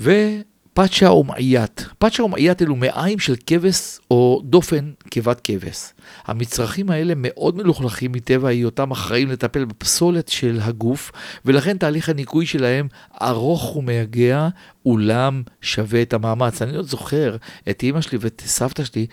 ו... 0.00 0.10
פאצ'ה 0.80 1.12
ומעיית. 1.12 1.86
פאצ'ה 1.98 2.24
ומעיית 2.24 2.62
אלו 2.62 2.76
מעיים 2.76 3.18
של 3.18 3.34
כבש 3.46 3.98
או 4.10 4.42
דופן 4.44 4.90
כבת 5.10 5.40
כבש. 5.44 5.92
המצרכים 6.24 6.90
האלה 6.90 7.12
מאוד 7.16 7.56
מלוכלכים 7.56 8.12
מטבע 8.12 8.48
היותם 8.48 8.90
אחראים 8.90 9.30
לטפל 9.30 9.64
בפסולת 9.64 10.28
של 10.28 10.58
הגוף, 10.62 11.12
ולכן 11.44 11.78
תהליך 11.78 12.08
הניקוי 12.08 12.46
שלהם 12.46 12.88
ארוך 13.22 13.76
ומייגע, 13.76 14.48
אולם 14.86 15.42
שווה 15.60 16.02
את 16.02 16.12
המאמץ. 16.12 16.62
אני 16.62 16.76
עוד 16.76 16.86
זוכר 16.86 17.36
את 17.70 17.82
אימא 17.82 18.00
שלי 18.00 18.18
ואת 18.20 18.42
סבתא 18.46 18.84
שלי, 18.84 19.06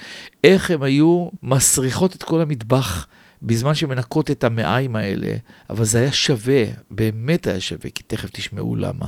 איך 0.43 0.71
הם 0.71 0.83
היו 0.83 1.27
מסריחות 1.43 2.15
את 2.15 2.23
כל 2.23 2.41
המטבח. 2.41 3.07
בזמן 3.41 3.75
שמנקות 3.75 4.31
את 4.31 4.43
המעיים 4.43 4.95
האלה, 4.95 5.35
אבל 5.69 5.85
זה 5.85 5.99
היה 5.99 6.11
שווה, 6.11 6.63
באמת 6.91 7.47
היה 7.47 7.59
שווה, 7.59 7.89
כי 7.89 8.03
תכף 8.03 8.29
תשמעו 8.33 8.75
למה. 8.75 9.07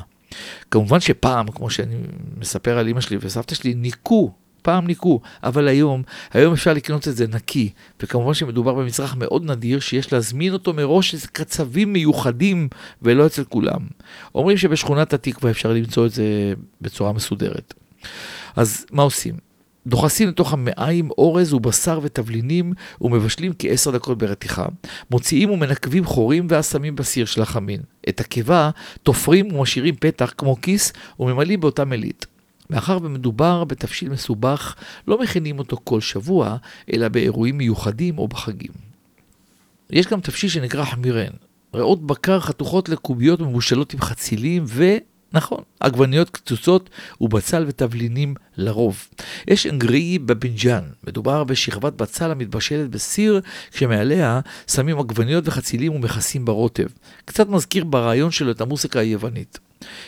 כמובן 0.72 1.00
שפעם, 1.00 1.48
כמו 1.52 1.70
שאני 1.70 1.96
מספר 2.38 2.78
על 2.78 2.88
אמא 2.88 3.02
שלי 3.02 3.18
וסבתא 3.22 3.56
שלי, 3.56 3.74
ניקו, 3.74 4.34
פעם 4.62 4.88
ניקו, 4.88 5.22
אבל 5.44 5.68
היום, 5.68 6.04
היום 6.34 6.54
אפשר 6.54 6.74
לקנות 6.74 7.08
את 7.08 7.16
זה 7.16 7.28
נקי, 7.28 7.70
וכמובן 8.04 8.34
שמדובר 8.34 8.74
במצרך 8.74 9.16
מאוד 9.16 9.46
נדיר 9.46 9.80
שיש 9.80 10.14
להזמין 10.14 10.54
אותו 10.54 10.74
מראש 10.74 11.14
איזה 11.14 11.28
קצבים 11.28 11.94
מיוחדים 11.94 12.68
ולא 13.02 13.26
אצל 13.26 13.44
כולם. 13.44 13.88
אומרים 14.36 14.58
שבשכונת 14.58 15.14
התקווה 15.14 15.52
אפשר 15.52 15.74
למצוא 15.74 16.06
את 16.06 16.12
זה 16.12 16.54
בצורה 16.82 17.14
מסודרת. 17.14 17.74
אז 18.56 18.86
מה 18.92 19.04
עושים? 19.04 19.49
דוחסים 19.90 20.30
לתוך 20.30 20.54
המעיים 20.54 21.10
אורז 21.18 21.54
ובשר 21.54 22.00
ותבלינים 22.04 22.74
ומבשלים 23.02 23.52
כעשר 23.60 23.92
דקות 23.92 24.18
ברתיחה. 24.18 24.66
מוציאים 25.12 25.50
ומנקבים 25.50 26.06
חורים 26.06 26.48
ואז 26.50 26.72
שמים 26.72 26.96
בסיר 26.96 27.26
של 27.26 27.42
החמין. 27.42 27.82
את 28.10 28.20
הקיבה 28.20 28.70
תופרים 29.04 29.56
ומשאירים 29.56 29.96
פתח 29.96 30.34
כמו 30.38 30.62
כיס 30.62 30.94
וממלאים 31.20 31.60
באותה 31.60 31.86
מלית. 31.86 32.26
מאחר 32.70 32.98
ומדובר 33.02 33.64
בתבשיל 33.64 34.10
מסובך, 34.10 34.76
לא 35.08 35.22
מכינים 35.22 35.60
אותו 35.60 35.78
כל 35.84 36.02
שבוע, 36.02 36.58
אלא 36.94 37.08
באירועים 37.08 37.58
מיוחדים 37.58 38.18
או 38.18 38.28
בחגים. 38.28 38.72
יש 39.90 40.08
גם 40.08 40.22
תבשיל 40.22 40.50
שנקרא 40.50 40.86
חמירן. 40.86 41.32
ריאות 41.74 42.08
בקר 42.08 42.40
חתוכות 42.40 42.90
לקוביות 42.90 43.40
מבושלות 43.40 43.94
עם 43.94 44.02
חצילים 44.02 44.64
ו... 44.68 44.84
נכון, 45.34 45.64
עגבניות 45.80 46.30
קצוצות 46.30 46.90
ובצל 47.22 47.66
ותבלינים 47.68 48.36
לרוב. 48.58 49.08
יש 49.48 49.68
אנגרי 49.68 50.20
בבינג'אן, 50.20 50.84
מדובר 51.08 51.44
בשכבת 51.44 51.94
בצל 51.94 52.32
המתבשלת 52.32 52.90
בסיר, 52.90 53.42
כשמעליה 53.72 54.40
שמים 54.68 55.00
עגבניות 55.00 55.44
וחצילים 55.48 55.92
ומכסים 55.92 56.46
ברוטב. 56.46 56.88
קצת 57.26 57.50
מזכיר 57.50 57.84
ברעיון 57.84 58.32
שלו 58.32 58.52
את 58.52 58.62
המוסיקה 58.62 59.00
היוונית. 59.00 59.60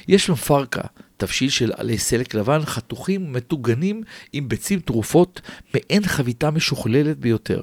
יש 0.07 0.29
מפרקה, 0.29 0.81
תבשיל 1.17 1.49
של 1.49 1.71
עלי 1.77 1.97
סלק 1.97 2.34
לבן 2.34 2.65
חתוכים 2.65 3.25
ומטוגנים 3.25 4.03
עם 4.34 4.49
ביצים 4.49 4.79
טרופות, 4.79 5.41
מעין 5.73 6.03
חביתה 6.03 6.51
משוכללת 6.51 7.17
ביותר. 7.17 7.62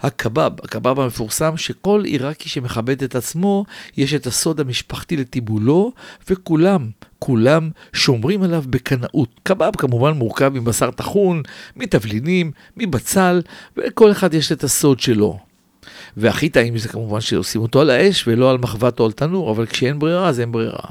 הקבב, 0.00 0.50
הקבב 0.64 1.00
המפורסם, 1.00 1.56
שכל 1.56 2.02
עיראקי 2.04 2.48
שמכבד 2.48 3.02
את 3.02 3.14
עצמו, 3.14 3.64
יש 3.96 4.14
את 4.14 4.26
הסוד 4.26 4.60
המשפחתי 4.60 5.16
לטיבולו, 5.16 5.92
וכולם, 6.30 6.90
כולם 7.18 7.70
שומרים 7.92 8.42
עליו 8.42 8.64
בקנאות. 8.66 9.28
קבב 9.42 9.76
כמובן 9.78 10.10
מורכב 10.12 10.48
מבשר 10.54 10.90
טחון, 10.90 11.42
מתבלינים, 11.76 12.52
מבצל, 12.76 13.42
וכל 13.76 14.12
אחד 14.12 14.34
יש 14.34 14.52
את 14.52 14.64
הסוד 14.64 15.00
שלו. 15.00 15.38
והכי 16.16 16.48
טעים 16.48 16.78
זה 16.78 16.88
כמובן 16.88 17.20
שעושים 17.20 17.60
אותו 17.60 17.80
על 17.80 17.90
האש 17.90 18.28
ולא 18.28 18.50
על 18.50 18.58
מחבת 18.58 19.00
או 19.00 19.04
על 19.04 19.12
תנור, 19.12 19.50
אבל 19.50 19.66
כשאין 19.66 19.98
ברירה 19.98 20.28
אז 20.28 20.40
אין 20.40 20.52
ברירה. 20.52 20.90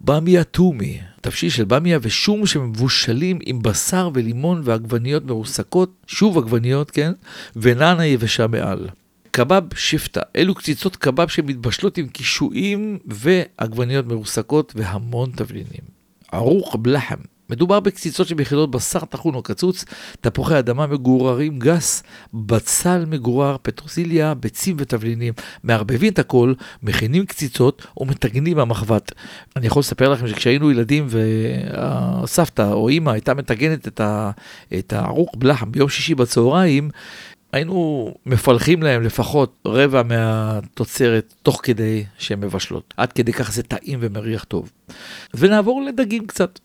במיה 0.00 0.44
טומי, 0.44 0.98
תבשיל 1.20 1.50
של 1.50 1.64
במיה 1.64 1.98
ושום 2.02 2.46
שמבושלים 2.46 3.38
עם 3.42 3.62
בשר 3.62 4.10
ולימון 4.14 4.60
ועגבניות 4.64 5.24
מרוסקות, 5.24 5.92
שוב 6.06 6.38
עגבניות, 6.38 6.90
כן? 6.90 7.12
ונענה 7.56 8.06
יבשה 8.06 8.46
מעל. 8.46 8.88
קבב 9.30 9.62
שפטה, 9.74 10.20
אלו 10.36 10.54
קציצות 10.54 10.96
קבב 10.96 11.28
שמתבשלות 11.28 11.98
עם 11.98 12.08
קישואים 12.08 12.98
ועגבניות 13.06 14.06
מרוסקות 14.06 14.72
והמון 14.76 15.30
תבלינים. 15.36 16.00
ערוך 16.32 16.76
בלחם, 16.80 17.20
מדובר 17.50 17.80
בקציצות 17.80 18.28
שמכילות 18.28 18.70
בשר 18.70 19.04
טחון 19.04 19.34
או 19.34 19.42
קצוץ, 19.42 19.84
תפוחי 20.20 20.58
אדמה 20.58 20.86
מגוררים 20.86 21.58
גס, 21.58 22.02
בצל 22.34 23.04
מגורר, 23.06 23.56
פטרוזיליה, 23.62 24.34
ביצים 24.34 24.76
ותבלינים. 24.78 25.32
מערבבים 25.64 26.12
את 26.12 26.18
הכל, 26.18 26.52
מכינים 26.82 27.26
קציצות 27.26 27.86
ומטגנים 27.96 28.56
במחבת. 28.56 29.12
אני 29.56 29.66
יכול 29.66 29.80
לספר 29.80 30.08
לכם 30.08 30.28
שכשהיינו 30.28 30.70
ילדים 30.70 31.06
והסבתא 31.08 32.72
או 32.72 32.88
אימא 32.88 33.10
הייתה 33.10 33.32
ה... 34.00 34.30
את 34.78 34.92
הערוך 34.92 35.30
בלחם 35.36 35.72
ביום 35.72 35.88
שישי 35.88 36.14
בצהריים, 36.14 36.90
היינו 37.52 38.14
מפלחים 38.26 38.82
להם 38.82 39.02
לפחות 39.02 39.62
רבע 39.66 40.02
מהתוצרת 40.02 41.34
תוך 41.42 41.60
כדי 41.62 42.04
שהן 42.18 42.40
מבשלות. 42.40 42.94
עד 42.96 43.12
כדי 43.12 43.32
כך 43.32 43.52
זה 43.52 43.62
טעים 43.62 43.98
ומריח 44.02 44.44
טוב. 44.44 44.70
ונעבור 45.34 45.82
לדגים 45.82 46.26
קצת. 46.26 46.58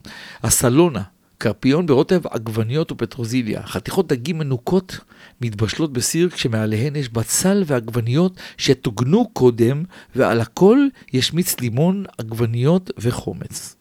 הסלונה, 0.43 1.01
קרפיון 1.37 1.85
ברוטב 1.85 2.27
עגבניות 2.27 2.91
ופטרוזיליה. 2.91 3.61
חתיכות 3.65 4.07
דגים 4.07 4.37
מנוקות 4.37 4.99
מתבשלות 5.41 5.93
בסיר 5.93 6.29
כשמעליהן 6.29 6.95
יש 6.95 7.09
בצל 7.09 7.63
ועגבניות 7.65 8.39
שטוגנו 8.57 9.29
קודם, 9.33 9.83
ועל 10.15 10.41
הכל 10.41 10.77
יש 11.13 11.33
מיץ 11.33 11.59
לימון, 11.59 12.03
עגבניות 12.17 12.91
וחומץ. 12.97 13.75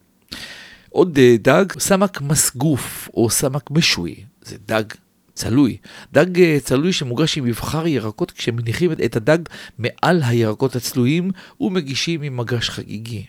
עוד 0.91 1.19
אה, 1.19 1.37
דג, 1.41 1.65
סמק 1.79 2.21
מסגוף 2.21 3.09
או 3.15 3.31
סמק 3.31 3.71
משוי. 3.71 4.15
זה 4.43 4.57
דג 4.67 4.85
צלוי. 5.35 5.77
דג 6.13 6.41
אה, 6.41 6.59
צלוי 6.63 6.93
שמוגש 6.93 7.39
עם 7.39 7.45
מבחר 7.45 7.87
ירקות 7.87 8.31
כשמניחים 8.31 8.93
את 8.93 9.17
הדג 9.17 9.39
מעל 9.79 10.23
הירקות 10.23 10.77
הצלויים 10.77 11.31
ומגישים 11.61 12.23
עם 12.23 12.37
מגש 12.37 12.71
חגיגי. 12.71 13.27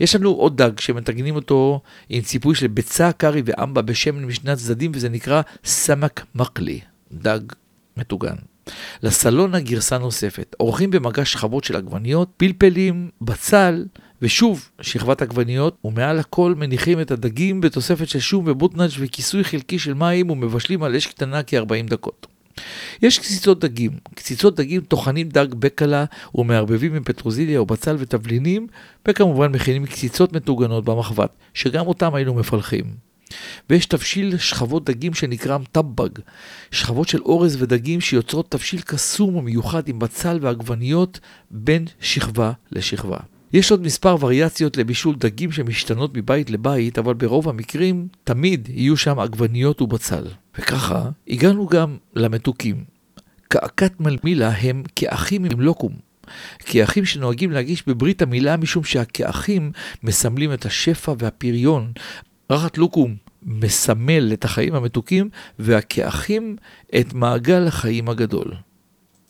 יש 0.00 0.16
לנו 0.16 0.30
עוד 0.30 0.62
דג 0.62 0.80
שמתגנים 0.80 1.36
אותו 1.36 1.80
עם 2.08 2.22
ציפוי 2.22 2.54
של 2.54 2.66
ביצה, 2.66 3.12
קארי 3.12 3.42
ואמבה 3.44 3.82
בשמן 3.82 4.24
משני 4.24 4.50
הצדדים 4.50 4.92
וזה 4.94 5.08
נקרא 5.08 5.42
סמק 5.64 6.26
מקלי, 6.34 6.80
דג 7.12 7.40
מטוגן. 7.96 8.36
לסלונה 9.02 9.60
גרסה 9.60 9.98
נוספת, 9.98 10.56
עורכים 10.58 10.90
במגש 10.90 11.32
שכבות 11.32 11.64
של 11.64 11.76
עגבניות, 11.76 12.28
פלפלים, 12.36 13.10
בצל, 13.20 13.84
ושוב 14.22 14.70
שכבת 14.80 15.22
עגבניות, 15.22 15.76
ומעל 15.84 16.18
הכל 16.18 16.54
מניחים 16.54 17.00
את 17.00 17.10
הדגים 17.10 17.60
בתוספת 17.60 18.08
של 18.08 18.20
שום 18.20 18.44
ובוטנאג' 18.48 18.90
וכיסוי 18.98 19.44
חלקי 19.44 19.78
של 19.78 19.94
מים 19.94 20.30
ומבשלים 20.30 20.82
על 20.82 20.96
אש 20.96 21.06
קטנה 21.06 21.42
כ-40 21.42 21.90
דקות. 21.90 22.26
יש 23.02 23.18
קציצות 23.18 23.60
דגים. 23.60 23.90
קציצות 24.14 24.56
דגים 24.56 24.80
טוחנים 24.80 25.28
דג 25.28 25.54
בקלה 25.54 26.04
ומערבבים 26.34 26.94
עם 26.94 27.04
פטרוזיליה 27.04 27.58
או 27.58 27.66
בצל 27.66 27.96
ותבלינים, 27.98 28.66
וכמובן 29.08 29.52
מכינים 29.52 29.86
קציצות 29.86 30.32
מטוגנות 30.32 30.84
במחבת, 30.84 31.30
שגם 31.54 31.86
אותם 31.86 32.14
היינו 32.14 32.34
מפלחים. 32.34 33.07
ויש 33.70 33.86
תבשיל 33.86 34.38
שכבות 34.38 34.90
דגים 34.90 35.14
שנקרא 35.14 35.58
טבג, 35.72 36.10
שכבות 36.70 37.08
של 37.08 37.22
אורז 37.22 37.62
ודגים 37.62 38.00
שיוצרות 38.00 38.50
תבשיל 38.50 38.80
קסום 38.80 39.36
ומיוחד 39.36 39.88
עם 39.88 39.98
בצל 39.98 40.38
ועגבניות 40.40 41.20
בין 41.50 41.84
שכבה 42.00 42.52
לשכבה. 42.72 43.18
יש 43.52 43.70
עוד 43.70 43.82
מספר 43.82 44.16
וריאציות 44.20 44.76
לבישול 44.76 45.14
דגים 45.18 45.52
שמשתנות 45.52 46.16
מבית 46.16 46.50
לבית, 46.50 46.98
אבל 46.98 47.14
ברוב 47.14 47.48
המקרים 47.48 48.08
תמיד 48.24 48.68
יהיו 48.72 48.96
שם 48.96 49.18
עגבניות 49.18 49.82
ובצל. 49.82 50.24
וככה 50.58 51.10
הגענו 51.28 51.66
גם 51.66 51.96
למתוקים. 52.14 52.84
קעקת 53.48 54.00
מלמילה 54.00 54.48
הם 54.48 54.82
כאחים 54.96 55.44
עם 55.44 55.60
לוקום. 55.60 55.92
כאחים 56.58 57.04
שנוהגים 57.04 57.50
להגיש 57.50 57.86
בברית 57.86 58.22
המילה 58.22 58.56
משום 58.56 58.84
שהכאחים 58.84 59.72
מסמלים 60.02 60.52
את 60.52 60.66
השפע 60.66 61.12
והפריון, 61.18 61.92
רחת 62.50 62.78
לוקום 62.78 63.16
מסמל 63.42 64.30
את 64.32 64.44
החיים 64.44 64.74
המתוקים, 64.74 65.28
והכאחים 65.58 66.56
את 67.00 67.14
מעגל 67.14 67.66
החיים 67.66 68.08
הגדול. 68.08 68.54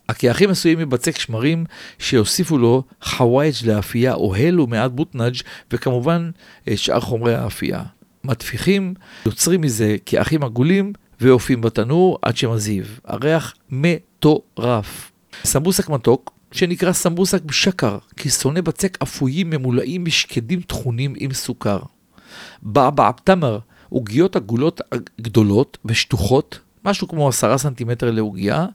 הכאחים 0.09 0.51
עשויים 0.51 0.79
מבצק 0.79 1.19
שמרים 1.19 1.65
שהוסיפו 1.99 2.59
לו 2.59 2.83
חווייג' 3.03 3.55
לאפייה, 3.65 4.15
אוהל 4.15 4.61
ומעט 4.61 4.91
בוטנאג' 4.91 5.37
וכמובן 5.71 6.31
אה, 6.69 6.77
שאר 6.77 7.01
חומרי 7.01 7.35
האפייה. 7.35 7.83
מטפיחים, 8.25 8.95
יוצרים 9.27 9.61
מזה 9.61 9.97
כאחים 10.07 10.45
עגולים 10.45 10.93
ועופים 11.21 11.61
בתנור 11.61 12.19
עד 12.23 12.37
שמזיב. 12.37 13.01
הריח 13.05 13.55
מטורף. 13.71 15.13
סמבוסק 15.45 15.89
מתוק, 15.89 16.33
שנקרא 16.53 16.93
סמבוסק 16.93 17.43
בשקר, 17.43 17.99
כי 18.17 18.31
שונא 18.31 18.61
בצק 18.61 18.99
אפויים 19.03 19.51
ממולאים 19.51 20.05
בשקדים 20.05 20.61
טחונים 20.61 21.15
עם 21.17 21.33
סוכר. 21.33 21.79
בעבע 22.63 23.11
תמר, 23.25 23.59
עוגיות 23.89 24.37
עגולות 24.37 24.81
גדולות 25.21 25.79
ושטוחות, 25.85 26.59
משהו 26.85 27.09
כמו 27.09 27.29
עשרה 27.29 27.59
סנטימטר 27.59 28.11
לעוגייה, 28.11 28.67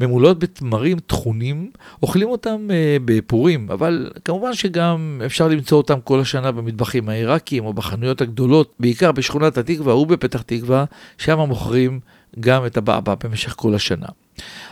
ממולאות 0.00 0.38
בתמרים 0.38 0.98
טחונים, 0.98 1.70
אוכלים 2.02 2.28
אותם 2.28 2.68
אה, 2.70 2.96
בפורים, 3.04 3.70
אבל 3.70 4.10
כמובן 4.24 4.54
שגם 4.54 5.22
אפשר 5.26 5.48
למצוא 5.48 5.78
אותם 5.78 6.00
כל 6.00 6.20
השנה 6.20 6.52
במטבחים 6.52 7.08
העיראקיים 7.08 7.64
או 7.64 7.72
בחנויות 7.72 8.20
הגדולות, 8.20 8.74
בעיקר 8.80 9.12
בשכונת 9.12 9.58
התקווה 9.58 9.94
ובפתח 9.94 10.42
תקווה, 10.42 10.84
שם 11.18 11.38
מוכרים 11.38 12.00
גם 12.40 12.66
את 12.66 12.76
הבעבע 12.76 13.14
במשך 13.24 13.54
כל 13.56 13.74
השנה. 13.74 14.06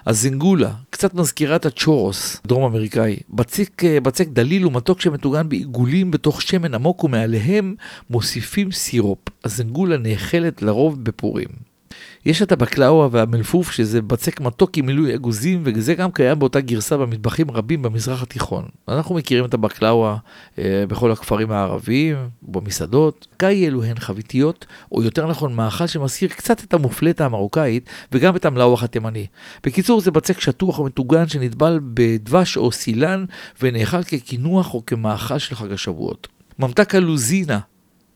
הזינגולה, 0.06 0.72
קצת 0.90 1.14
מזכירה 1.14 1.56
את 1.56 1.66
הצ'ורוס, 1.66 2.40
דרום 2.46 2.64
אמריקאי. 2.64 3.16
בצק, 3.30 3.84
אה, 3.84 4.00
בצק 4.00 4.28
דליל 4.28 4.66
ומתוק 4.66 5.00
שמטוגן 5.00 5.48
בעיגולים 5.48 6.10
בתוך 6.10 6.42
שמן 6.42 6.74
עמוק 6.74 7.04
ומעליהם 7.04 7.74
מוסיפים 8.10 8.72
סירופ. 8.72 9.18
הזינגולה 9.44 9.96
נאכלת 9.96 10.62
לרוב 10.62 11.04
בפורים. 11.04 11.65
יש 12.26 12.42
את 12.42 12.52
הבקלאווה 12.52 13.08
והמלפוף 13.10 13.70
שזה 13.70 14.02
בצק 14.02 14.40
מתוק 14.40 14.76
עם 14.76 14.86
מילוי 14.86 15.14
אגוזים 15.14 15.62
וזה 15.64 15.94
גם 15.94 16.10
קיים 16.10 16.38
באותה 16.38 16.60
גרסה 16.60 16.96
במטבחים 16.96 17.50
רבים 17.50 17.82
במזרח 17.82 18.22
התיכון. 18.22 18.64
אנחנו 18.88 19.14
מכירים 19.14 19.44
את 19.44 19.54
הבקלאווה 19.54 20.16
אה, 20.58 20.84
בכל 20.88 21.12
הכפרים 21.12 21.50
הערביים, 21.50 22.16
במסעדות. 22.42 23.26
קאי 23.36 23.66
אלו 23.66 23.84
הן 23.84 23.98
חביתיות, 23.98 24.66
או 24.92 25.02
יותר 25.02 25.26
נכון 25.26 25.54
מאכל 25.54 25.86
שמזכיר 25.86 26.28
קצת 26.28 26.64
את 26.64 26.74
המופלטה 26.74 27.24
המרוקאית 27.24 27.88
וגם 28.12 28.36
את 28.36 28.44
המלאווח 28.44 28.82
התימני. 28.82 29.26
בקיצור 29.64 30.00
זה 30.00 30.10
בצק 30.10 30.40
שטוח 30.40 30.78
ומטוגן 30.78 31.28
שנטבל 31.28 31.80
בדבש 31.82 32.56
או 32.56 32.72
סילן 32.72 33.24
ונאכל 33.62 34.02
כקינוח 34.02 34.74
או 34.74 34.86
כמאכל 34.86 35.38
של 35.38 35.54
חג 35.54 35.72
השבועות. 35.72 36.28
ממתק 36.58 36.94
הלוזינה 36.94 37.58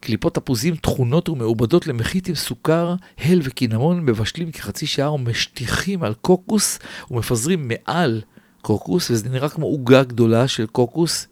קליפות 0.01 0.35
תפוזים 0.35 0.77
תכונות 0.77 1.29
ומעובדות 1.29 1.87
למחית 1.87 2.29
עם 2.29 2.35
סוכר, 2.35 2.95
הל 3.19 3.41
וקינמון 3.45 4.01
מבשלים 4.01 4.53
כחצי 4.53 4.87
שעה 4.87 5.13
ומשטיחים 5.13 6.03
על 6.03 6.15
קוקוס 6.15 6.79
ומפזרים 7.11 7.69
מעל 7.69 8.23
קוקוס, 8.63 9.11
וזה 9.11 9.29
נראה 9.29 9.49
כמו 9.49 9.67
עוגה 9.67 10.03
גדולה 10.03 10.49
של 10.49 10.67
קוקוס. 10.67 11.27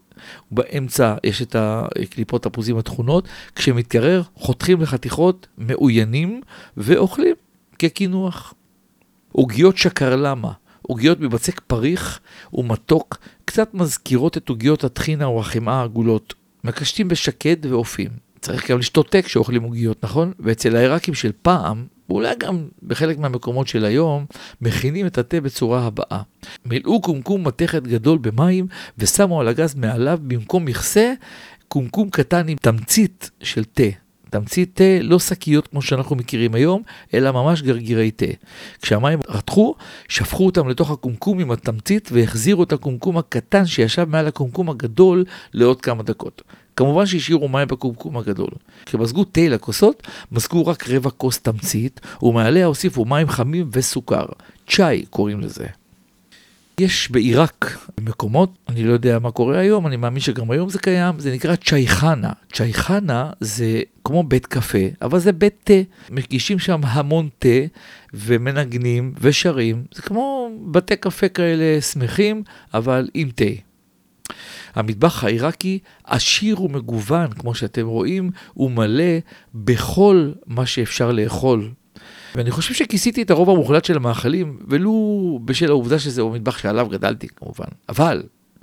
באמצע 0.51 1.15
יש 1.25 1.43
את 1.43 1.57
הקליפות 1.59 2.43
תפוזים 2.43 2.79
התכונות, 2.79 3.29
כשמתקרר 3.55 4.23
חותכים 4.35 4.81
לחתיכות 4.81 5.47
מאוינים 5.59 6.41
ואוכלים 6.77 7.35
כקינוח. 7.79 8.55
עוגיות 9.33 9.77
שקרלמה, 9.77 10.53
עוגיות 10.83 11.21
מבצק 11.21 11.61
פריך 11.61 12.21
ומתוק, 12.53 13.19
קצת 13.45 13.75
מזכירות 13.75 14.37
את 14.37 14.49
עוגיות 14.49 14.85
הטחינה 14.85 15.25
או 15.25 15.41
החמאה 15.41 15.81
העגולות. 15.81 16.35
מקשטים 16.65 17.09
בשקד 17.09 17.67
ואופים. 17.67 18.28
צריך 18.41 18.71
גם 18.71 18.79
לשתות 18.79 19.11
תה 19.11 19.23
כשאוכלים 19.23 19.63
עוגיות, 19.63 20.05
נכון? 20.05 20.33
ואצל 20.41 20.77
העיראקים 20.77 21.15
של 21.15 21.33
פעם, 21.43 21.87
ואולי 22.09 22.35
גם 22.39 22.69
בחלק 22.83 23.19
מהמקומות 23.19 23.69
של 23.69 23.85
היום, 23.85 24.27
מכינים 24.61 25.07
את 25.07 25.19
התה 25.19 25.41
בצורה 25.41 25.87
הבאה. 25.87 26.23
מילאו 26.67 27.01
קומקום 27.01 27.47
מתכת 27.47 27.83
גדול 27.83 28.19
במים 28.19 28.67
ושמו 28.99 29.41
על 29.41 29.49
הגז 29.49 29.75
מעליו 29.75 30.19
במקום 30.23 30.65
מכסה 30.65 31.13
קומקום 31.69 32.11
קטן 32.11 32.49
עם 32.49 32.57
תמצית 32.57 33.31
של 33.43 33.65
תה. 33.65 34.08
תמצית 34.31 34.71
תה 34.75 34.99
לא 35.03 35.19
שקיות 35.19 35.67
כמו 35.67 35.83
שאנחנו 35.83 36.17
מכירים 36.17 36.55
היום, 36.55 36.83
אלא 37.15 37.31
ממש 37.31 37.63
גרגירי 37.63 38.11
תה. 38.11 38.27
כשהמים 38.83 39.19
רתחו, 39.29 39.75
שפכו 40.09 40.47
אותם 40.47 40.69
לתוך 40.69 40.91
הקומקום 40.91 41.39
עם 41.39 41.51
התמצית 41.51 42.09
והחזירו 42.13 42.63
את 42.63 42.73
הקומקום 42.73 43.19
הקטן 43.19 43.67
שישב 43.67 44.09
מעל 44.09 44.27
הקומקום 44.27 44.71
הגדול 44.71 45.25
לעוד 45.55 45.81
כמה 45.81 46.03
דקות. 46.03 46.43
כמובן 46.77 47.07
שהשאירו 47.07 47.49
מים 47.49 47.69
בקומקום 47.69 48.17
הגדול. 48.17 48.51
כשמזגו 48.87 49.25
תה 49.25 49.41
לכוסות, 49.41 50.03
מזגו 50.33 50.67
רק 50.67 50.89
רבע 50.89 51.11
כוס 51.11 51.41
תמצית, 51.41 52.01
ומעליה 52.23 52.67
הוסיפו 52.67 53.05
מים 53.05 53.29
חמים 53.29 53.69
וסוכר. 53.73 54.27
צ'אי 54.69 55.05
קוראים 55.11 55.41
לזה. 55.41 55.67
יש 56.79 57.11
בעיראק 57.11 57.79
מקומות, 58.01 58.59
אני 58.69 58.85
לא 58.85 58.93
יודע 58.93 59.19
מה 59.19 59.31
קורה 59.31 59.59
היום, 59.59 59.87
אני 59.87 59.97
מאמין 59.97 60.21
שגם 60.21 60.51
היום 60.51 60.69
זה 60.69 60.79
קיים, 60.79 61.19
זה 61.19 61.33
נקרא 61.35 61.57
צ'ייחנה. 61.57 62.33
צ'ייחנה 62.53 63.31
זה 63.41 63.83
כמו 64.05 64.23
בית 64.23 64.47
קפה, 64.47 64.79
אבל 65.03 65.19
זה 65.19 65.33
בית 65.33 65.55
תה. 65.65 65.75
מגישים 66.11 66.59
שם 66.59 66.81
המון 66.85 67.29
תה 67.39 67.49
ומנגנים 68.15 69.15
ושרים, 69.21 69.85
זה 69.95 70.03
כמו 70.03 70.51
בתי 70.71 70.97
קפה 70.97 71.29
כאלה 71.29 71.81
שמחים, 71.81 72.43
אבל 72.75 73.09
עם 73.15 73.31
תה. 73.35 73.45
המטבח 74.75 75.25
העיראקי 75.25 75.79
עשיר 76.05 76.63
ומגוון, 76.63 77.33
כמו 77.33 77.55
שאתם 77.55 77.87
רואים, 77.87 78.31
הוא 78.55 78.71
מלא 78.71 79.19
בכל 79.55 80.33
מה 80.47 80.67
שאפשר 80.67 81.13
לאכול. 81.13 81.71
ואני 82.35 82.51
חושב 82.51 82.75
שכיסיתי 82.75 83.23
את 83.23 83.31
הרוב 83.31 83.51
המוחלט 83.51 83.85
של 83.85 83.97
המאכלים, 83.97 84.59
ולו 84.69 85.41
בשל 85.45 85.69
העובדה 85.69 85.99
שזהו 85.99 86.31
מטבח 86.31 86.59
שעליו 86.59 86.89
גדלתי 86.89 87.29
כמובן. 87.29 87.69
אבל, 87.89 88.23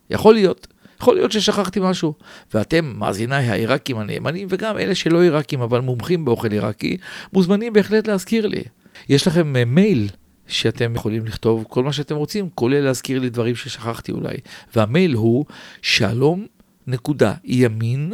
יכול 0.09 0.33
להיות, 0.33 0.67
יכול 0.99 1.15
להיות 1.15 1.31
ששכחתי 1.31 1.79
משהו. 1.83 2.13
ואתם, 2.53 2.93
מאזיניי 2.97 3.49
העיראקים 3.49 3.97
הנאמנים, 3.97 4.47
וגם 4.51 4.77
אלה 4.77 4.95
שלא 4.95 5.21
עיראקים 5.21 5.61
אבל 5.61 5.79
מומחים 5.79 6.25
באוכל 6.25 6.51
עיראקי, 6.51 6.97
מוזמנים 7.33 7.73
בהחלט 7.73 8.07
להזכיר 8.07 8.47
לי. 8.47 8.63
יש 9.09 9.27
לכם 9.27 9.55
אה, 9.55 9.65
מייל 9.65 10.09
שאתם 10.47 10.95
יכולים 10.95 11.25
לכתוב 11.25 11.65
כל 11.69 11.83
מה 11.83 11.93
שאתם 11.93 12.15
רוצים, 12.15 12.49
כולל 12.55 12.79
להזכיר 12.79 13.19
לי 13.19 13.29
דברים 13.29 13.55
ששכחתי 13.55 14.11
אולי. 14.11 14.37
והמייל 14.75 15.13
הוא 15.13 15.45
שלום 15.81 16.45
נקודה 16.87 17.33
ימין 17.43 18.13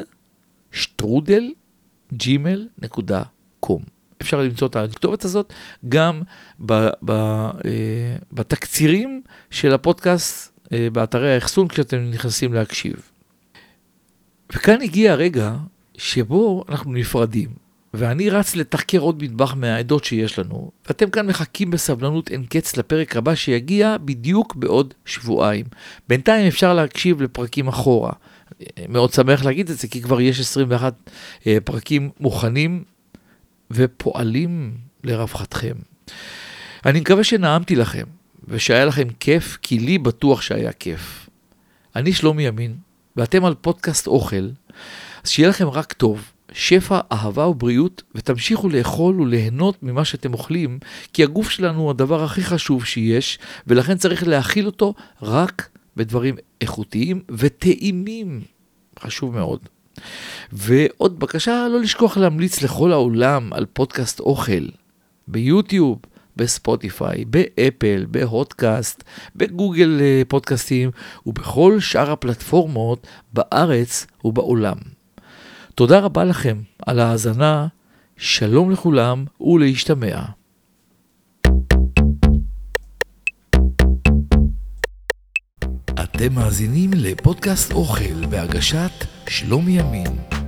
שטרודל 0.71 1.51
ג'ימל 2.13 2.67
נקודה 2.81 3.23
קום. 3.59 4.00
אפשר 4.21 4.41
למצוא 4.41 4.67
את 4.67 4.75
הכתובת 4.75 5.25
הזאת 5.25 5.53
גם 5.89 6.21
ב, 6.65 6.87
ב, 7.05 7.11
אה, 7.11 8.15
בתקצירים 8.31 9.21
של 9.49 9.73
הפודקאסט 9.73 10.59
אה, 10.73 10.87
באתרי 10.93 11.33
האחסון 11.33 11.67
כשאתם 11.67 12.09
נכנסים 12.11 12.53
להקשיב. 12.53 12.93
וכאן 14.53 14.81
הגיע 14.81 15.11
הרגע 15.11 15.53
שבו 15.97 16.63
אנחנו 16.69 16.93
נפרדים, 16.93 17.49
ואני 17.93 18.29
רץ 18.29 18.55
לתחקר 18.55 18.99
עוד 18.99 19.23
מטבח 19.23 19.53
מהעדות 19.53 20.03
שיש 20.03 20.39
לנו, 20.39 20.71
ואתם 20.87 21.09
כאן 21.09 21.27
מחכים 21.27 21.71
בסבלנות 21.71 22.31
אין 22.31 22.45
קץ 22.45 22.77
לפרק 22.77 23.17
הבא 23.17 23.35
שיגיע 23.35 23.97
בדיוק 24.05 24.55
בעוד 24.55 24.93
שבועיים. 25.05 25.65
בינתיים 26.09 26.47
אפשר 26.47 26.73
להקשיב 26.73 27.21
לפרקים 27.21 27.67
אחורה. 27.67 28.11
מאוד 28.89 29.13
שמח 29.13 29.45
להגיד 29.45 29.69
את 29.69 29.77
זה, 29.77 29.87
כי 29.87 30.01
כבר 30.01 30.21
יש 30.21 30.39
21 30.39 30.93
אה, 31.47 31.57
פרקים 31.63 32.09
מוכנים 32.19 32.83
ופועלים 33.73 34.77
לרווחתכם. 35.03 35.75
אני 36.85 36.99
מקווה 36.99 37.23
שנעמתי 37.23 37.75
לכם, 37.75 38.03
ושהיה 38.47 38.85
לכם 38.85 39.07
כיף, 39.19 39.57
כי 39.61 39.79
לי 39.79 39.97
בטוח 39.97 40.41
שהיה 40.41 40.71
כיף. 40.71 41.29
אני 41.95 42.13
שלומי 42.13 42.43
ימין, 42.43 42.75
ואתם 43.15 43.45
על 43.45 43.55
פודקאסט 43.61 44.07
אוכל, 44.07 44.49
אז 45.23 45.29
שיהיה 45.29 45.49
לכם 45.49 45.67
רק 45.67 45.93
טוב, 45.93 46.31
שפע, 46.51 46.99
אהבה 47.11 47.47
ובריאות, 47.47 48.03
ותמשיכו 48.15 48.69
לאכול 48.69 49.21
וליהנות 49.21 49.83
ממה 49.83 50.05
שאתם 50.05 50.33
אוכלים, 50.33 50.79
כי 51.13 51.23
הגוף 51.23 51.49
שלנו 51.49 51.81
הוא 51.81 51.89
הדבר 51.89 52.23
הכי 52.23 52.43
חשוב 52.43 52.85
שיש, 52.85 53.39
ולכן 53.67 53.97
צריך 53.97 54.27
להאכיל 54.27 54.65
אותו 54.65 54.93
רק 55.21 55.69
בדברים 55.97 56.35
איכותיים 56.61 57.21
וטעימים. 57.31 58.41
חשוב 58.99 59.35
מאוד. 59.35 59.59
ועוד 60.51 61.19
בקשה, 61.19 61.67
לא 61.71 61.79
לשכוח 61.79 62.17
להמליץ 62.17 62.61
לכל 62.61 62.91
העולם 62.91 63.53
על 63.53 63.65
פודקאסט 63.73 64.19
אוכל, 64.19 64.67
ביוטיוב, 65.27 65.99
בספוטיפיי, 66.35 67.25
באפל, 67.25 68.05
בהודקאסט, 68.11 69.03
בגוגל 69.35 69.97
אה, 70.01 70.21
פודקאסטים 70.27 70.91
ובכל 71.25 71.79
שאר 71.79 72.11
הפלטפורמות 72.11 73.07
בארץ 73.33 74.07
ובעולם. 74.23 74.77
תודה 75.75 75.99
רבה 75.99 76.23
לכם 76.23 76.57
על 76.85 76.99
ההאזנה, 76.99 77.67
שלום 78.17 78.71
לכולם 78.71 79.25
ולהשתמע. 79.41 80.21
אתם 86.03 86.33
מאזינים 86.33 86.91
לפודקאסט 86.93 87.71
אוכל 87.71 88.25
בהגשת 88.29 88.91
שלומי 89.31 89.79
ימין. 89.79 90.40